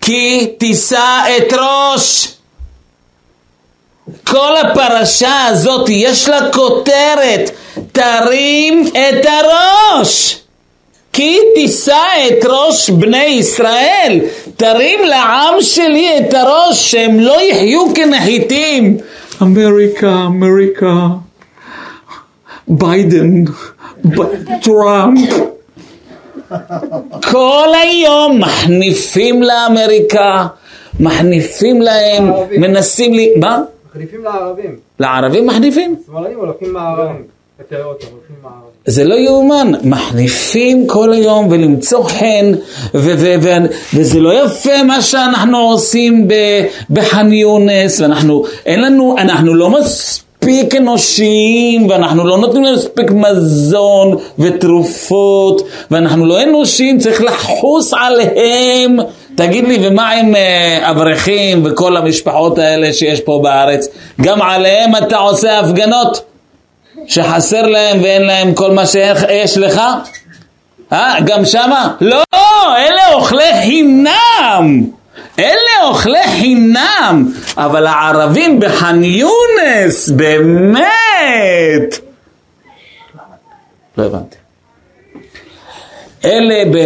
כי 0.00 0.54
תישא 0.58 1.22
את 1.36 1.52
ראש. 1.52 2.32
כל 4.26 4.56
הפרשה 4.56 5.46
הזאת 5.46 5.88
יש 5.88 6.28
לה 6.28 6.52
כותרת, 6.52 7.50
תרים 7.92 8.84
את 8.92 9.26
הראש. 9.26 10.38
כי 11.12 11.38
תישא 11.54 12.04
את 12.28 12.44
ראש 12.44 12.90
בני 12.90 13.24
ישראל, 13.24 14.20
תרים 14.56 15.04
לעם 15.04 15.54
שלי 15.60 16.18
את 16.18 16.34
הראש, 16.34 16.90
שהם 16.90 17.20
לא 17.20 17.42
יחיו 17.42 17.94
כנחיתים. 17.94 18.98
אמריקה, 19.42 20.14
אמריקה, 20.26 21.06
ביידן, 22.68 23.44
טראמפ. 24.62 25.52
כל 27.30 27.68
היום 27.82 28.40
מחניפים 28.40 29.42
לאמריקה, 29.42 30.46
מחניפים 31.00 31.82
להם, 31.82 32.32
הערבים. 32.32 32.60
מנסים 32.60 33.14
לי... 33.14 33.32
מה? 33.36 33.62
מחליפים 33.90 34.24
לערבים. 34.24 34.76
לערבים 35.00 35.46
מחניפים? 35.46 35.96
שמאלנים 36.06 36.38
הולכים 36.38 36.72
מהערבים. 36.72 37.22
זה 38.86 39.04
לא 39.04 39.14
יאומן, 39.14 39.72
מחניפים 39.84 40.86
כל 40.86 41.12
היום 41.12 41.48
ולמצוא 41.50 42.04
חן, 42.04 42.52
ו- 42.94 43.14
ו- 43.18 43.34
ו- 43.42 43.66
וזה 43.94 44.20
לא 44.20 44.44
יפה 44.44 44.82
מה 44.82 45.02
שאנחנו 45.02 45.58
עושים 45.58 46.28
ב- 46.28 46.64
בח'אן 46.90 47.32
יונס, 47.32 48.00
ואנחנו, 48.00 48.44
אין 48.66 48.80
לנו, 48.80 49.16
אנחנו 49.18 49.54
לא 49.54 49.70
מספיק 49.70 50.22
אנושיים, 50.76 51.90
ואנחנו 51.90 52.26
לא 52.26 52.38
נותנים 52.38 52.62
להם 52.62 52.74
מספיק 52.74 53.10
מזון 53.10 54.16
ותרופות, 54.38 55.62
ואנחנו 55.90 56.26
לא 56.26 56.42
אנושיים, 56.42 56.98
צריך 56.98 57.20
לחוס 57.22 57.94
עליהם. 57.94 58.96
תגיד 59.34 59.64
לי, 59.64 59.78
ומה 59.82 60.10
עם 60.10 60.36
אה, 60.36 60.90
אברכים 60.90 61.62
וכל 61.64 61.96
המשפחות 61.96 62.58
האלה 62.58 62.92
שיש 62.92 63.20
פה 63.20 63.40
בארץ? 63.42 63.88
גם 64.20 64.42
עליהם 64.42 64.96
אתה 64.96 65.16
עושה 65.16 65.58
הפגנות? 65.58 66.22
שחסר 67.06 67.66
להם 67.66 68.02
ואין 68.02 68.22
להם 68.22 68.54
כל 68.54 68.70
מה 68.70 68.86
שיש 68.86 69.58
לך? 69.58 69.80
אה, 70.92 71.14
גם 71.24 71.44
שמה? 71.44 71.88
לא, 72.00 72.22
אלה 72.78 73.14
אוכלי 73.14 73.50
חינם. 73.62 74.84
אלה 75.38 75.88
אוכלי 75.88 76.22
חינם. 76.40 77.32
אבל 77.56 77.86
הערבים 77.86 78.60
בח'אן 78.60 79.04
יונס, 79.04 80.08
באמת. 80.08 81.98
לא 83.98 84.04
הבנתי. 84.04 84.36
אלה 86.24 86.64
ב... 86.72 86.76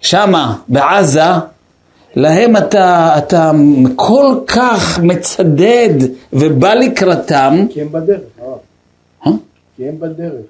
שמה, 0.00 0.56
בעזה, 0.68 1.20
להם 2.16 2.56
אתה, 2.56 3.14
אתה 3.18 3.50
כל 3.96 4.34
כך 4.46 4.98
מצדד 5.02 5.94
ובא 6.32 6.74
לקראתם, 6.74 7.66
כי 7.70 7.80
הם 7.80 7.92
בדרך. 7.92 8.20
אה? 9.26 9.32
כי 9.76 9.88
הם 9.88 10.00
בדרך. 10.00 10.44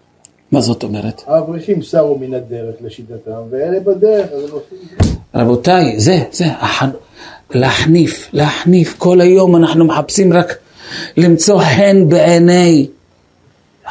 מה 0.53 0.61
זאת 0.61 0.83
אומרת? 0.83 1.23
האברכים 1.27 1.83
סרו 1.83 2.19
מן 2.19 2.35
הדרך 2.35 2.75
לשיטתם, 2.81 3.41
ואלה 3.51 3.81
בדרך, 3.81 4.27
אז 4.33 4.45
הם 4.45 4.51
עושים 4.51 4.79
את 4.99 5.05
זה. 5.05 5.18
רבותיי, 5.35 6.01
זה, 6.01 6.19
זה, 6.33 6.47
הח... 6.61 6.83
להחניף, 7.51 8.29
להחניף, 8.33 8.95
כל 8.99 9.21
היום 9.21 9.57
אנחנו 9.57 9.85
מחפשים 9.85 10.33
רק 10.33 10.55
למצוא 11.17 11.61
חן 11.61 12.09
בעיני, 12.09 12.87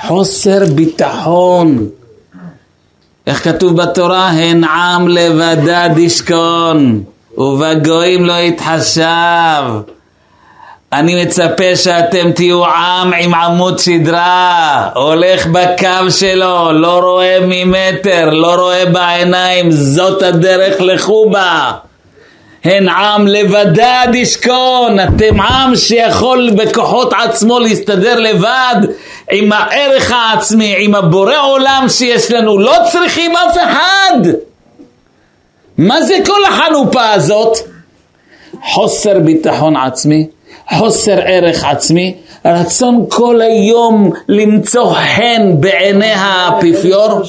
חוסר 0.08 0.66
ביטחון. 0.76 1.88
איך 3.28 3.44
כתוב 3.44 3.82
בתורה? 3.82 4.30
הן 4.30 4.64
עם 4.64 5.08
לבדד 5.08 5.90
ישכון, 5.98 7.04
ובגויים 7.38 8.26
לא 8.26 8.34
יתחשב. 8.34 9.64
אני 10.94 11.24
מצפה 11.24 11.76
שאתם 11.76 12.32
תהיו 12.32 12.66
עם 12.66 13.14
עם 13.14 13.34
עמוד 13.34 13.80
שדרה, 13.80 14.90
הולך 14.96 15.48
בקו 15.48 16.12
שלו, 16.12 16.72
לא 16.72 17.00
רואה 17.00 17.38
ממטר, 17.42 18.30
לא 18.30 18.56
רואה 18.56 18.86
בעיניים, 18.86 19.72
זאת 19.72 20.24
הדרך, 20.24 20.82
לכו 20.82 21.30
בה. 21.30 21.72
הן 22.64 22.90
עם 22.90 23.28
לבדד 23.28 24.08
ישכון, 24.14 25.00
אתם 25.00 25.42
עם 25.42 25.76
שיכול 25.76 26.50
בכוחות 26.56 27.14
עצמו 27.14 27.60
להסתדר 27.60 28.20
לבד 28.20 28.76
עם 29.32 29.52
הערך 29.54 30.12
העצמי, 30.12 30.76
עם 30.80 30.96
הבורא 30.96 31.38
עולם 31.44 31.86
שיש 31.90 32.32
לנו, 32.32 32.60
לא 32.60 32.76
צריכים 32.92 33.36
אף 33.36 33.58
אחד. 33.58 34.30
מה 35.78 36.02
זה 36.02 36.18
כל 36.26 36.46
החנופה 36.48 37.10
הזאת? 37.12 37.58
חוסר 38.64 39.20
ביטחון 39.20 39.76
עצמי, 39.76 40.28
חוסר 40.78 41.20
ערך 41.26 41.64
עצמי, 41.64 42.16
רצון 42.46 43.06
כל 43.10 43.42
היום 43.42 44.12
למצוא 44.28 44.94
חן 44.94 45.56
בעיני 45.60 46.12
האפיפיור. 46.12 47.22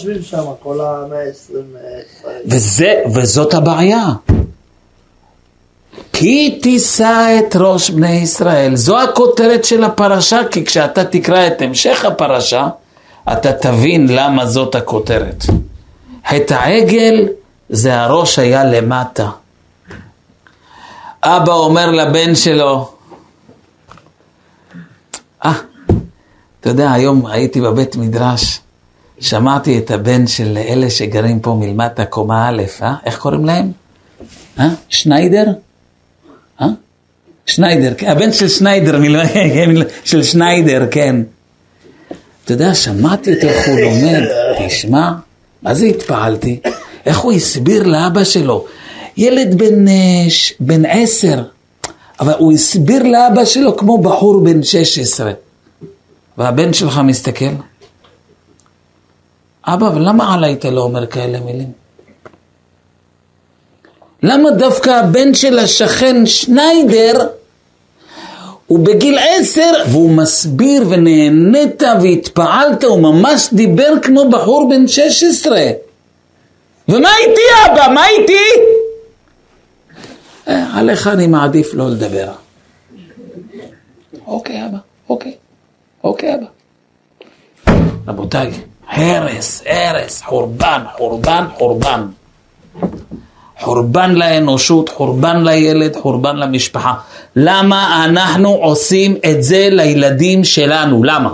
וזה, 2.46 3.02
וזאת 3.14 3.54
הבעיה. 3.54 4.06
כי 6.12 6.58
תישא 6.62 7.38
את 7.38 7.56
ראש 7.56 7.90
בני 7.90 8.12
ישראל. 8.12 8.76
זו 8.76 9.00
הכותרת 9.00 9.64
של 9.64 9.84
הפרשה, 9.84 10.40
כי 10.50 10.64
כשאתה 10.64 11.04
תקרא 11.04 11.46
את 11.46 11.62
המשך 11.62 12.04
הפרשה, 12.04 12.68
אתה 13.32 13.52
תבין 13.52 14.06
למה 14.10 14.46
זאת 14.46 14.74
הכותרת. 14.74 15.44
חטא 16.28 16.54
העגל 16.54 17.28
זה 17.68 18.00
הראש 18.00 18.38
היה 18.38 18.64
למטה. 18.64 19.28
אבא 21.22 21.52
אומר 21.52 21.90
לבן 21.90 22.34
שלו, 22.34 22.90
אה, 25.44 25.52
אתה 26.60 26.68
יודע, 26.68 26.92
היום 26.92 27.26
הייתי 27.26 27.60
בבית 27.60 27.96
מדרש, 27.96 28.60
שמעתי 29.20 29.78
את 29.78 29.90
הבן 29.90 30.26
של 30.26 30.58
אלה 30.68 30.90
שגרים 30.90 31.40
פה 31.40 31.56
מלמטה, 31.60 32.04
קומה 32.04 32.48
א', 32.48 32.62
אה? 32.82 32.94
איך 33.04 33.18
קוראים 33.18 33.44
להם? 33.44 33.72
אה? 34.58 34.68
שניידר? 34.88 35.46
אה? 36.60 36.66
שניידר, 37.46 37.94
כן, 37.98 38.06
הבן 38.10 38.32
של 38.32 38.48
שניידר, 38.48 38.98
מל- 38.98 39.26
כן, 39.54 39.70
של 40.04 40.22
שניידר, 40.22 40.86
כן. 40.90 41.16
אתה 42.44 42.52
יודע, 42.52 42.74
שמעתי 42.74 43.34
אותו 43.34 43.46
איך 43.48 43.68
הוא 43.68 43.80
לומד, 43.80 44.22
תשמע, 44.66 45.12
מה 45.62 45.74
זה 45.74 45.86
התפעלתי? 45.86 46.60
איך 47.06 47.18
הוא 47.18 47.32
הסביר 47.32 47.82
לאבא 47.82 48.24
שלו? 48.24 48.64
ילד 49.16 49.58
בן, 49.58 49.88
אה, 49.88 49.94
בן 50.60 50.82
עשר, 50.84 51.42
אבל 52.20 52.32
הוא 52.38 52.52
הסביר 52.52 53.02
לאבא 53.02 53.44
שלו 53.44 53.76
כמו 53.76 53.98
בחור 53.98 54.40
בן 54.40 54.62
שש 54.62 54.98
עשרה. 54.98 55.32
והבן 56.38 56.72
שלך 56.72 57.00
מסתכל, 57.04 57.44
אבא, 59.64 59.88
אבל 59.88 60.08
למה 60.08 60.34
עליי 60.34 60.52
אתה 60.52 60.70
לא 60.70 60.80
אומר 60.80 61.06
כאלה 61.06 61.40
מילים? 61.40 61.72
למה 64.22 64.50
דווקא 64.50 64.90
הבן 64.90 65.34
של 65.34 65.58
השכן 65.58 66.26
שניידר 66.26 67.26
הוא 68.66 68.78
בגיל 68.78 69.18
עשר 69.18 69.72
והוא 69.88 70.10
מסביר 70.10 70.82
ונהנית 70.88 71.82
והתפעלת, 72.02 72.84
הוא 72.84 73.00
ממש 73.00 73.48
דיבר 73.52 73.92
כמו 74.02 74.30
בחור 74.30 74.68
בן 74.68 74.88
שש 74.88 75.22
עשרה. 75.22 75.66
ומה 76.88 77.10
איתי 77.18 77.40
אבא? 77.66 77.92
מה 77.94 78.08
איתי? 78.08 78.77
אה, 80.48 80.78
עליך 80.78 81.06
אני 81.06 81.26
מעדיף 81.26 81.74
לא 81.74 81.90
לדבר. 81.90 82.28
אוקיי 84.26 84.66
אבא, 84.66 84.78
אוקיי, 85.08 85.34
אוקיי 86.04 86.34
אבא. 86.34 86.46
רבותיי, 88.08 88.50
הרס, 88.88 89.62
הרס, 89.66 90.22
חורבן, 90.22 90.82
חורבן, 90.96 91.44
חורבן. 91.58 92.06
חורבן 93.58 94.14
לאנושות, 94.14 94.88
חורבן 94.88 95.44
לילד, 95.44 95.96
חורבן 95.96 96.36
למשפחה. 96.36 96.94
למה 97.36 98.04
אנחנו 98.04 98.48
עושים 98.48 99.16
את 99.30 99.42
זה 99.42 99.68
לילדים 99.70 100.44
שלנו? 100.44 101.04
למה? 101.04 101.30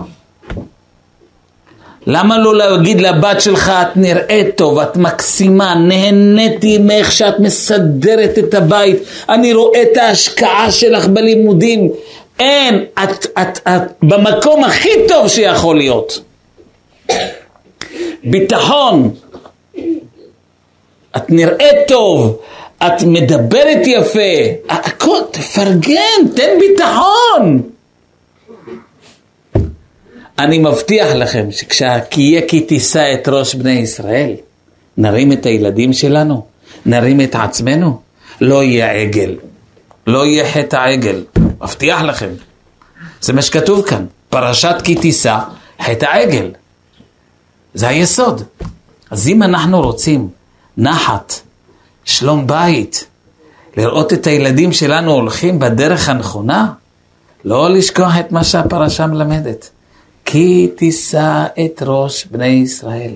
למה 2.06 2.38
לא 2.38 2.54
להגיד 2.56 3.00
לבת 3.00 3.40
שלך, 3.40 3.72
את 3.82 3.96
נראית 3.96 4.56
טוב, 4.56 4.78
את 4.78 4.96
מקסימה, 4.96 5.74
נהניתי 5.74 6.78
מאיך 6.78 7.12
שאת 7.12 7.40
מסדרת 7.40 8.38
את 8.38 8.54
הבית, 8.54 8.96
אני 9.28 9.52
רואה 9.52 9.82
את 9.82 9.96
ההשקעה 9.96 10.72
שלך 10.72 11.06
בלימודים. 11.06 11.90
אין, 12.38 12.84
את, 13.04 13.26
את, 13.26 13.68
את 13.68 13.82
במקום 14.02 14.64
הכי 14.64 14.90
טוב 15.08 15.28
שיכול 15.28 15.76
להיות. 15.76 16.20
ביטחון, 18.24 19.10
את 21.16 21.30
נראית 21.30 21.76
טוב, 21.88 22.38
את 22.86 23.02
מדברת 23.02 23.86
יפה, 23.86 24.20
הכל, 24.68 25.18
תפרגן, 25.30 26.28
תן 26.36 26.58
ביטחון. 26.60 27.62
אני 30.38 30.58
מבטיח 30.58 31.12
לכם 31.12 31.46
שכשהקיה 31.50 32.40
כי 32.48 32.60
תישא 32.60 33.14
את 33.14 33.28
ראש 33.28 33.54
בני 33.54 33.72
ישראל, 33.72 34.34
נרים 34.96 35.32
את 35.32 35.46
הילדים 35.46 35.92
שלנו, 35.92 36.46
נרים 36.86 37.20
את 37.20 37.34
עצמנו, 37.34 38.00
לא 38.40 38.62
יהיה 38.62 38.92
עגל, 38.92 39.36
לא 40.06 40.26
יהיה 40.26 40.52
חטא 40.52 40.76
העגל, 40.76 41.24
מבטיח 41.60 42.02
לכם. 42.02 42.28
זה 43.20 43.32
מה 43.32 43.42
שכתוב 43.42 43.86
כאן, 43.86 44.06
פרשת 44.28 44.74
כי 44.84 44.94
תישא, 44.94 45.38
חטא 45.82 46.06
העגל. 46.06 46.50
זה 47.74 47.88
היסוד. 47.88 48.42
אז 49.10 49.28
אם 49.28 49.42
אנחנו 49.42 49.80
רוצים 49.80 50.28
נחת, 50.76 51.34
שלום 52.04 52.46
בית, 52.46 53.06
לראות 53.76 54.12
את 54.12 54.26
הילדים 54.26 54.72
שלנו 54.72 55.12
הולכים 55.12 55.58
בדרך 55.58 56.08
הנכונה, 56.08 56.72
לא 57.44 57.70
לשכוח 57.70 58.12
את 58.20 58.32
מה 58.32 58.44
שהפרשה 58.44 59.06
מלמדת. 59.06 59.70
כי 60.24 60.68
תישא 60.76 61.44
את 61.64 61.82
ראש 61.86 62.26
בני 62.30 62.46
ישראל. 62.46 63.12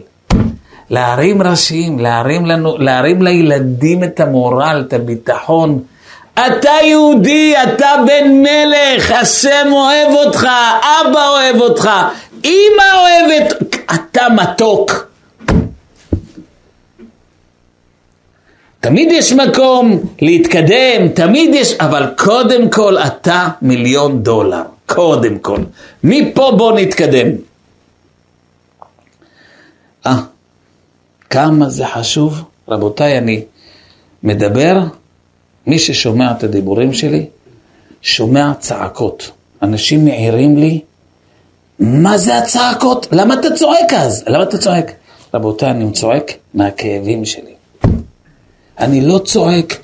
להרים 0.90 1.42
ראשים, 1.42 1.98
להרים, 1.98 2.46
לנו, 2.46 2.78
להרים 2.78 3.22
לילדים 3.22 4.04
את 4.04 4.20
המורל, 4.20 4.84
את 4.88 4.92
הביטחון. 4.92 5.82
אתה 6.34 6.72
יהודי, 6.82 7.54
אתה 7.62 7.90
בן 8.06 8.42
מלך, 8.42 9.10
השם 9.10 9.68
אוהב 9.72 10.14
אותך, 10.14 10.46
אבא 10.82 11.28
אוהב 11.28 11.60
אותך, 11.60 11.90
אמא 12.44 12.84
אוהבת, 12.94 13.54
אתה 13.94 14.26
מתוק. 14.34 15.08
תמיד 18.80 19.12
יש 19.12 19.32
מקום 19.32 20.00
להתקדם, 20.22 21.08
תמיד 21.14 21.54
יש, 21.54 21.74
אבל 21.80 22.06
קודם 22.16 22.70
כל 22.70 22.98
אתה 22.98 23.48
מיליון 23.62 24.22
דולר, 24.22 24.62
קודם 24.88 25.38
כל. 25.38 25.60
מפה 26.04 26.52
בוא 26.58 26.80
נתקדם. 26.80 27.28
אה, 30.06 30.16
כמה 31.30 31.68
זה 31.68 31.86
חשוב. 31.86 32.42
רבותיי, 32.68 33.18
אני 33.18 33.44
מדבר, 34.22 34.76
מי 35.66 35.78
ששומע 35.78 36.32
את 36.32 36.44
הדיבורים 36.44 36.92
שלי, 36.92 37.26
שומע 38.02 38.52
צעקות. 38.58 39.30
אנשים 39.62 40.04
מעירים 40.04 40.56
לי, 40.56 40.80
מה 41.78 42.18
זה 42.18 42.38
הצעקות? 42.38 43.06
למה 43.12 43.34
אתה 43.34 43.48
צועק 43.54 43.92
אז? 43.96 44.24
למה 44.26 44.42
אתה 44.42 44.58
צועק? 44.58 44.92
רבותיי, 45.34 45.70
אני 45.70 45.92
צועק 45.92 46.32
מהכאבים 46.54 47.24
שלי. 47.24 47.54
אני 48.78 49.00
לא 49.00 49.18
צועק 49.24 49.76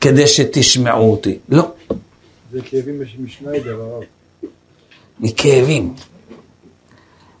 כדי 0.00 0.26
שתשמעו 0.26 1.10
אותי, 1.10 1.38
לא. 1.48 1.70
זה 2.52 2.60
כאבים 2.64 3.02
משניידר, 3.18 3.80
הרב. 3.80 4.02
מכאבים, 5.22 5.94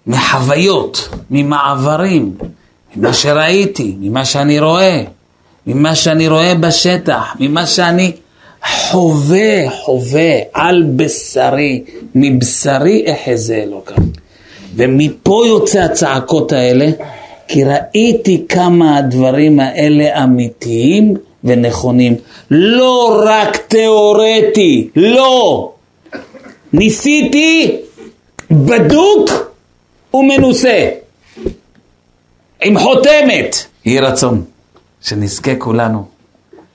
מחוויות, 0.06 1.08
ממעברים, 1.30 2.34
ממה 2.96 3.14
שראיתי, 3.14 3.94
ממה 4.00 4.24
שאני 4.24 4.60
רואה, 4.60 5.02
ממה 5.66 5.94
שאני 5.94 6.28
רואה 6.28 6.54
בשטח, 6.54 7.36
ממה 7.40 7.66
שאני 7.66 8.12
חווה, 8.90 9.70
חווה 9.84 10.32
על 10.52 10.84
בשרי, 10.96 11.84
מבשרי 12.14 13.04
אחזה 13.14 13.54
אלוקם. 13.54 14.02
ומפה 14.76 15.42
יוצא 15.46 15.80
הצעקות 15.80 16.52
האלה, 16.52 16.90
כי 17.48 17.64
ראיתי 17.64 18.44
כמה 18.48 18.98
הדברים 18.98 19.60
האלה 19.60 20.24
אמיתיים 20.24 21.14
ונכונים. 21.44 22.14
לא 22.50 23.22
רק 23.26 23.56
תיאורטי, 23.56 24.88
לא. 24.96 25.71
ניסיתי 26.72 27.76
בדוק 28.50 29.30
ומנוסה, 30.14 30.90
עם 32.62 32.78
חותמת. 32.78 33.56
יהי 33.84 34.00
רצון 34.00 34.44
שנזכה 35.00 35.56
כולנו 35.58 36.08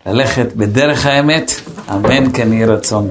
ללכת 0.05 0.53
בדרך 0.55 1.05
האמת, 1.05 1.51
אמן 1.89 2.31
כן 2.33 2.53
יהי 2.53 2.65
רצון. 2.65 3.09